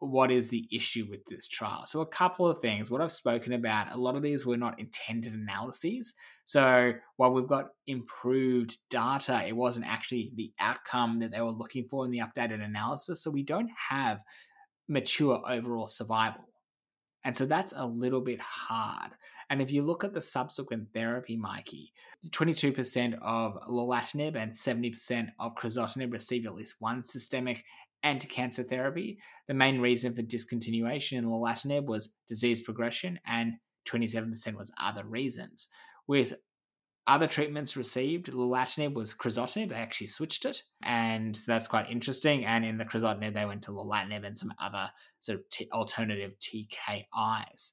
what 0.01 0.31
is 0.31 0.49
the 0.49 0.67
issue 0.71 1.05
with 1.07 1.23
this 1.27 1.47
trial. 1.47 1.83
So, 1.85 2.01
a 2.01 2.07
couple 2.07 2.47
of 2.47 2.57
things. 2.57 2.89
What 2.89 3.01
I've 3.01 3.11
spoken 3.11 3.53
about, 3.53 3.93
a 3.93 3.97
lot 3.97 4.15
of 4.15 4.23
these 4.23 4.45
were 4.45 4.57
not 4.57 4.79
intended 4.79 5.33
analyses. 5.33 6.15
So, 6.43 6.93
while 7.17 7.31
we've 7.31 7.47
got 7.47 7.69
improved 7.85 8.79
data, 8.89 9.43
it 9.47 9.55
wasn't 9.55 9.85
actually 9.87 10.31
the 10.35 10.51
outcome 10.59 11.19
that 11.19 11.31
they 11.31 11.41
were 11.41 11.51
looking 11.51 11.87
for 11.87 12.03
in 12.03 12.09
the 12.09 12.21
updated 12.21 12.65
analysis. 12.65 13.23
So, 13.23 13.29
we 13.29 13.43
don't 13.43 13.69
have 13.89 14.21
mature 14.89 15.39
overall 15.47 15.87
survival. 15.87 16.49
And 17.23 17.35
so 17.35 17.45
that's 17.45 17.73
a 17.75 17.85
little 17.85 18.21
bit 18.21 18.41
hard. 18.41 19.11
And 19.49 19.61
if 19.61 19.71
you 19.71 19.83
look 19.83 20.03
at 20.03 20.13
the 20.13 20.21
subsequent 20.21 20.93
therapy, 20.93 21.35
Mikey, 21.35 21.91
22% 22.29 23.19
of 23.21 23.57
lorlatinib 23.69 24.35
and 24.35 24.53
70% 24.53 25.27
of 25.39 25.55
crizotinib 25.55 26.13
received 26.13 26.45
at 26.45 26.55
least 26.55 26.75
one 26.79 27.03
systemic 27.03 27.63
anti-cancer 28.03 28.63
therapy. 28.63 29.19
The 29.47 29.53
main 29.53 29.79
reason 29.79 30.13
for 30.13 30.21
discontinuation 30.21 31.17
in 31.17 31.25
lorlatinib 31.25 31.85
was 31.85 32.15
disease 32.27 32.61
progression, 32.61 33.19
and 33.25 33.53
27% 33.87 34.57
was 34.57 34.71
other 34.79 35.03
reasons. 35.03 35.67
With 36.07 36.35
other 37.07 37.27
treatments 37.27 37.75
received, 37.75 38.27
lorlatinib 38.27 38.93
was 38.93 39.13
crizotinib. 39.13 39.69
They 39.69 39.75
actually 39.75 40.07
switched 40.07 40.45
it, 40.45 40.61
and 40.83 41.35
that's 41.47 41.67
quite 41.67 41.89
interesting. 41.89 42.45
And 42.45 42.63
in 42.63 42.77
the 42.77 42.85
crizotinib, 42.85 43.33
they 43.33 43.45
went 43.45 43.63
to 43.63 43.71
lorlatinib 43.71 44.25
and 44.25 44.37
some 44.37 44.53
other 44.59 44.91
sort 45.19 45.39
of 45.39 45.49
t- 45.49 45.69
alternative 45.73 46.33
TKIs. 46.39 47.71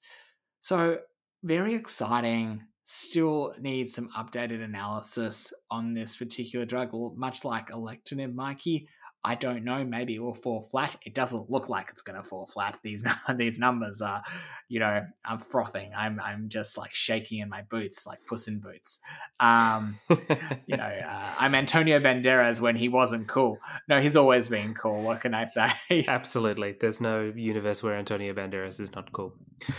So 0.60 0.98
very 1.42 1.74
exciting. 1.74 2.64
Still 2.84 3.54
needs 3.60 3.94
some 3.94 4.08
updated 4.16 4.64
analysis 4.64 5.52
on 5.70 5.92
this 5.92 6.16
particular 6.16 6.64
drug, 6.64 6.90
much 7.16 7.44
like 7.44 7.68
alectinib, 7.68 8.34
Mikey. 8.34 8.88
I 9.24 9.34
don't 9.34 9.64
know. 9.64 9.84
Maybe 9.84 10.14
it 10.14 10.20
will 10.20 10.34
fall 10.34 10.62
flat. 10.62 10.96
It 11.04 11.14
doesn't 11.14 11.50
look 11.50 11.68
like 11.68 11.88
it's 11.90 12.02
going 12.02 12.16
to 12.16 12.22
fall 12.22 12.46
flat. 12.46 12.78
These 12.82 13.04
these 13.36 13.58
numbers 13.58 14.00
are, 14.00 14.22
you 14.68 14.80
know, 14.80 15.04
I'm 15.24 15.38
frothing. 15.38 15.92
I'm 15.96 16.20
I'm 16.20 16.48
just 16.48 16.78
like 16.78 16.92
shaking 16.92 17.40
in 17.40 17.48
my 17.48 17.62
boots, 17.62 18.06
like 18.06 18.24
Puss 18.26 18.46
in 18.48 18.60
Boots. 18.60 19.00
Um, 19.40 19.96
you 20.66 20.76
know, 20.76 20.84
uh, 21.06 21.34
I'm 21.40 21.54
Antonio 21.54 21.98
Banderas 21.98 22.60
when 22.60 22.76
he 22.76 22.88
wasn't 22.88 23.26
cool. 23.26 23.58
No, 23.88 24.00
he's 24.00 24.16
always 24.16 24.48
been 24.48 24.74
cool. 24.74 25.02
What 25.02 25.20
can 25.20 25.34
I 25.34 25.46
say? 25.46 25.70
Absolutely. 26.06 26.76
There's 26.80 27.00
no 27.00 27.32
universe 27.34 27.82
where 27.82 27.96
Antonio 27.96 28.32
Banderas 28.32 28.80
is 28.80 28.94
not 28.94 29.12
cool. 29.12 29.34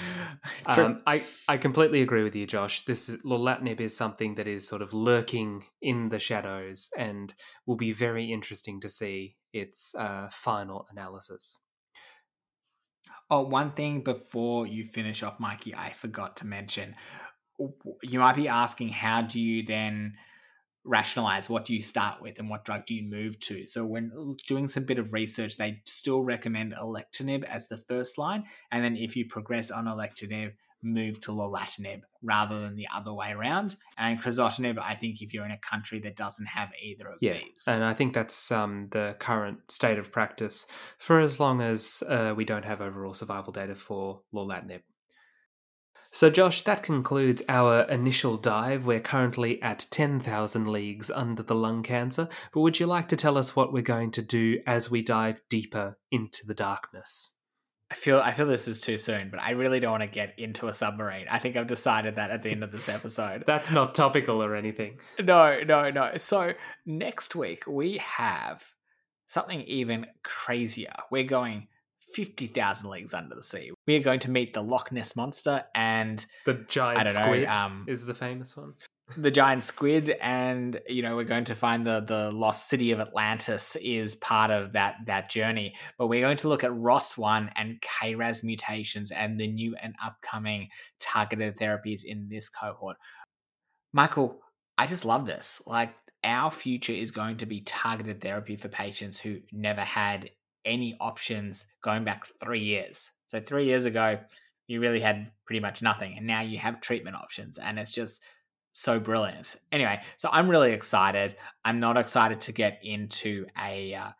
Um, 0.66 1.02
I 1.08 1.24
I 1.48 1.58
completely 1.58 2.02
agree 2.02 2.24
with 2.24 2.36
you, 2.36 2.46
Josh. 2.46 2.84
This 2.84 3.10
lorlatinib 3.26 3.80
is 3.80 3.96
something 3.96 4.36
that 4.36 4.48
is 4.48 4.68
sort 4.68 4.82
of 4.82 4.94
lurking 4.94 5.64
in 5.82 6.10
the 6.10 6.20
shadows 6.20 6.90
and 6.98 7.34
will 7.66 7.78
be 7.78 7.92
very 7.92 8.32
interesting 8.32 8.80
to 8.82 8.90
see 8.90 9.38
its 9.54 9.96
uh, 9.96 10.28
final 10.32 10.86
analysis. 10.92 11.62
Oh, 13.30 13.42
one 13.42 13.72
thing 13.72 14.04
before 14.04 14.66
you 14.68 14.84
finish 14.84 15.24
off, 15.24 15.40
Mikey, 15.40 15.76
I 15.76 15.92
forgot 15.92 16.38
to 16.38 16.48
mention. 16.48 16.96
You 18.02 18.20
might 18.20 18.36
be 18.36 18.48
asking, 18.48 18.90
how 18.90 19.22
do 19.22 19.40
you 19.40 19.64
then 19.64 20.14
rationalize 20.86 21.50
what 21.50 21.66
do 21.66 21.74
you 21.74 21.82
start 21.82 22.22
with 22.22 22.40
and 22.40 22.50
what 22.50 22.66
drug 22.66 22.86
do 22.86 22.96
you 22.96 23.08
move 23.08 23.40
to? 23.42 23.68
So, 23.68 23.86
when 23.86 24.36
doing 24.48 24.68
some 24.68 24.86
bit 24.86 24.98
of 24.98 25.14
research, 25.14 25.58
they 25.58 25.82
still 25.86 26.24
recommend 26.24 26.74
alectinib 26.74 27.44
as 27.44 27.68
the 27.68 27.78
first 27.78 28.18
line. 28.18 28.46
And 28.72 28.84
then 28.84 28.96
if 28.98 29.16
you 29.16 29.26
progress 29.28 29.70
on 29.70 29.86
alectinib, 29.86 30.54
move 30.82 31.20
to 31.22 31.32
lorlatinib 31.32 32.02
rather 32.22 32.60
than 32.60 32.76
the 32.76 32.88
other 32.94 33.14
way 33.14 33.32
around. 33.32 33.76
And 33.98 34.22
crizotinib, 34.22 34.78
I 34.82 34.96
think 34.96 35.22
if 35.22 35.34
you're 35.34 35.46
in 35.46 35.52
a 35.52 35.58
country 35.58 36.00
that 36.02 36.16
doesn't 36.16 36.48
have 36.48 36.70
either 36.82 37.08
of 37.08 37.18
yeah, 37.22 37.34
these. 37.34 37.66
And 37.68 37.84
I 37.84 37.94
think 37.94 38.14
that's 38.14 38.52
um, 38.52 38.88
the 38.92 39.16
current 39.20 39.72
state 39.72 39.98
of 39.98 40.12
practice 40.12 40.66
for 40.98 41.20
as 41.20 41.40
long 41.40 41.62
as 41.62 42.04
uh, 42.08 42.34
we 42.36 42.46
don't 42.46 42.66
have 42.66 42.82
overall 42.82 43.14
survival 43.14 43.54
data 43.54 43.76
for 43.76 44.22
lorlatinib. 44.34 44.82
So, 46.12 46.32
Josh, 46.32 46.64
that 46.64 46.82
concludes 46.82 47.44
our 47.48 47.84
initial 47.84 48.36
dive. 48.38 48.88
We're 48.88 49.00
currently 49.00 49.62
at 49.62 49.86
10,000 49.92 50.68
leagues 50.68 51.12
under 51.12 51.44
the 51.44 51.54
lung 51.54 51.84
cancer, 51.84 52.28
but 52.52 52.62
would 52.62 52.80
you 52.80 52.88
like 52.88 53.08
to 53.10 53.16
tell 53.16 53.38
us 53.38 53.56
what 53.56 53.72
we're 53.72 53.84
going 53.84 54.10
to 54.12 54.24
do 54.24 54.60
as 54.66 54.90
we 54.90 55.04
dive 55.04 55.40
deeper 55.52 56.00
into 56.10 56.48
the 56.48 56.56
darkness? 56.56 57.39
I 57.92 57.96
feel 57.96 58.20
I 58.20 58.34
feel 58.34 58.46
this 58.46 58.68
is 58.68 58.80
too 58.80 58.98
soon, 58.98 59.30
but 59.30 59.42
I 59.42 59.52
really 59.52 59.80
don't 59.80 59.92
want 59.92 60.04
to 60.04 60.10
get 60.10 60.36
into 60.38 60.68
a 60.68 60.74
submarine. 60.74 61.26
I 61.30 61.40
think 61.40 61.58
I've 61.58 61.68
decided 61.68 62.18
that 62.18 62.30
at 62.30 62.44
the 62.44 62.52
end 62.52 62.64
of 62.64 62.72
this 62.72 62.88
episode. 62.88 63.44
That's 63.48 63.72
not 63.72 63.96
topical 63.96 64.44
or 64.44 64.56
anything. 64.56 65.00
No, 65.20 65.62
no, 65.64 65.86
no. 65.86 66.12
So 66.18 66.54
next 66.86 67.36
week 67.36 67.64
we 67.66 67.98
have 67.98 68.64
something 69.26 69.62
even 69.62 70.06
crazier. 70.24 70.94
We're 71.10 71.24
going 71.24 71.68
50,000 72.14 72.90
leagues 72.90 73.14
under 73.14 73.36
the 73.36 73.44
sea. 73.44 73.72
We 73.88 73.96
are 73.96 74.04
going 74.04 74.20
to 74.22 74.32
meet 74.32 74.54
the 74.54 74.64
Loch 74.64 74.92
Ness 74.92 75.16
Monster 75.16 75.64
and 75.74 76.24
The 76.46 76.66
giant 76.68 77.00
I 77.00 77.04
don't 77.04 77.16
know, 77.16 77.22
squid 77.22 77.46
um, 77.46 77.86
is 77.88 78.06
the 78.06 78.16
famous 78.16 78.56
one. 78.56 78.74
The 79.18 79.32
giant 79.32 79.64
squid 79.64 80.10
and 80.22 80.80
you 80.88 81.02
know 81.02 81.16
we're 81.16 81.24
going 81.24 81.44
to 81.46 81.56
find 81.56 81.86
the 81.86 82.00
the 82.02 82.32
lost 82.32 82.70
city 82.70 82.92
of 82.92 83.00
atlantis 83.00 83.76
is 83.78 84.16
part 84.16 84.52
of 84.52 84.74
that 84.74 84.96
that 85.06 85.30
journey. 85.30 85.76
But 85.98 86.08
we're 86.08 86.22
going 86.22 86.38
to 86.38 86.50
look 86.50 86.64
at 86.64 86.72
ros1 86.72 87.52
and 87.56 87.82
kras 87.82 88.44
mutations 88.44 89.12
and 89.12 89.40
the 89.40 89.48
new 89.48 89.76
and 89.82 89.96
upcoming 90.04 90.70
targeted 91.00 91.58
therapies 91.58 92.02
in 92.06 92.28
this 92.30 92.50
cohort. 92.50 92.98
Michael 93.94 94.40
i 94.78 94.86
just 94.86 95.06
love 95.06 95.26
this. 95.26 95.62
Like 95.66 95.94
our 96.24 96.52
future 96.52 96.94
is 96.94 97.12
going 97.12 97.38
to 97.38 97.46
be 97.46 97.62
targeted 97.62 98.22
therapy 98.22 98.56
for 98.56 98.70
patients 98.70 99.20
who 99.20 99.40
never 99.52 99.82
had 99.82 100.30
any 100.66 100.96
options 101.00 101.74
going 101.82 102.04
back 102.04 102.26
three 102.44 102.62
years. 102.62 103.10
So 103.26 103.40
three 103.40 103.66
years 103.66 103.86
ago 103.86 104.20
you 104.68 104.80
really 104.80 105.00
had 105.00 105.32
pretty 105.46 105.60
much 105.60 105.82
nothing 105.82 106.16
and 106.16 106.28
now 106.28 106.42
you 106.42 106.60
have 106.60 106.80
treatment 106.80 107.16
options 107.16 107.58
and 107.58 107.80
it's 107.80 107.92
just 107.92 108.22
so 108.72 109.00
brilliant. 109.00 109.56
Anyway, 109.72 110.02
so 110.18 110.30
I'm 110.32 110.50
really 110.50 110.72
excited. 110.72 111.36
I'm 111.66 111.80
not 111.80 111.98
excited 111.98 112.42
to 112.42 112.52
get 112.52 112.80
into 112.84 113.46
a 113.62 113.94
uh, 113.94 114.12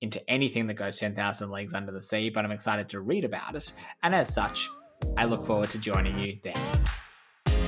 into 0.00 0.28
anything 0.30 0.66
that 0.66 0.74
goes 0.74 0.98
10,000 0.98 1.50
leagues 1.50 1.74
under 1.74 1.92
the 1.92 2.02
sea, 2.02 2.30
but 2.30 2.44
I'm 2.44 2.52
excited 2.52 2.88
to 2.90 3.00
read 3.00 3.24
about 3.24 3.54
it. 3.54 3.72
And 4.02 4.14
as 4.14 4.32
such, 4.32 4.68
I 5.16 5.26
look 5.26 5.44
forward 5.44 5.70
to 5.70 5.78
joining 5.78 6.18
you 6.18 6.38
then. 6.42 6.84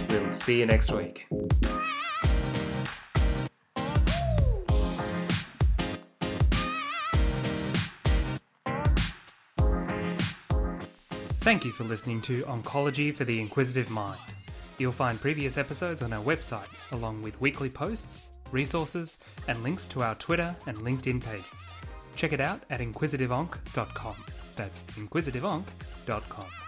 We'll 0.09 0.33
see 0.33 0.61
you 0.61 0.67
next 0.67 0.91
week. 0.93 1.27
Thank 11.41 11.65
you 11.65 11.73
for 11.73 11.85
listening 11.85 12.23
to 12.23 12.45
Oncology 12.45 13.13
for 13.13 13.25
the 13.25 13.41
Inquisitive 13.41 13.91
Mind. 13.91 14.21
You'll 14.83 14.91
find 14.91 15.21
previous 15.21 15.59
episodes 15.59 16.03
on 16.03 16.13
our 16.13 16.25
website, 16.25 16.67
along 16.91 17.23
with 17.23 17.41
weekly 17.41 17.71
posts, 17.71 18.31
resources, 18.51 19.19
and 19.47 19.63
links 19.63 19.87
to 19.87 20.03
our 20.03 20.17
Twitter 20.17 20.57
and 20.67 20.77
LinkedIn 20.79 21.23
pages. 21.23 21.69
Check 22.17 22.33
it 22.33 22.41
out 22.41 22.65
at 22.69 22.81
inquisitiveonc.com. 22.81 24.17
That's 24.57 24.83
inquisitiveonc.com. 24.87 26.62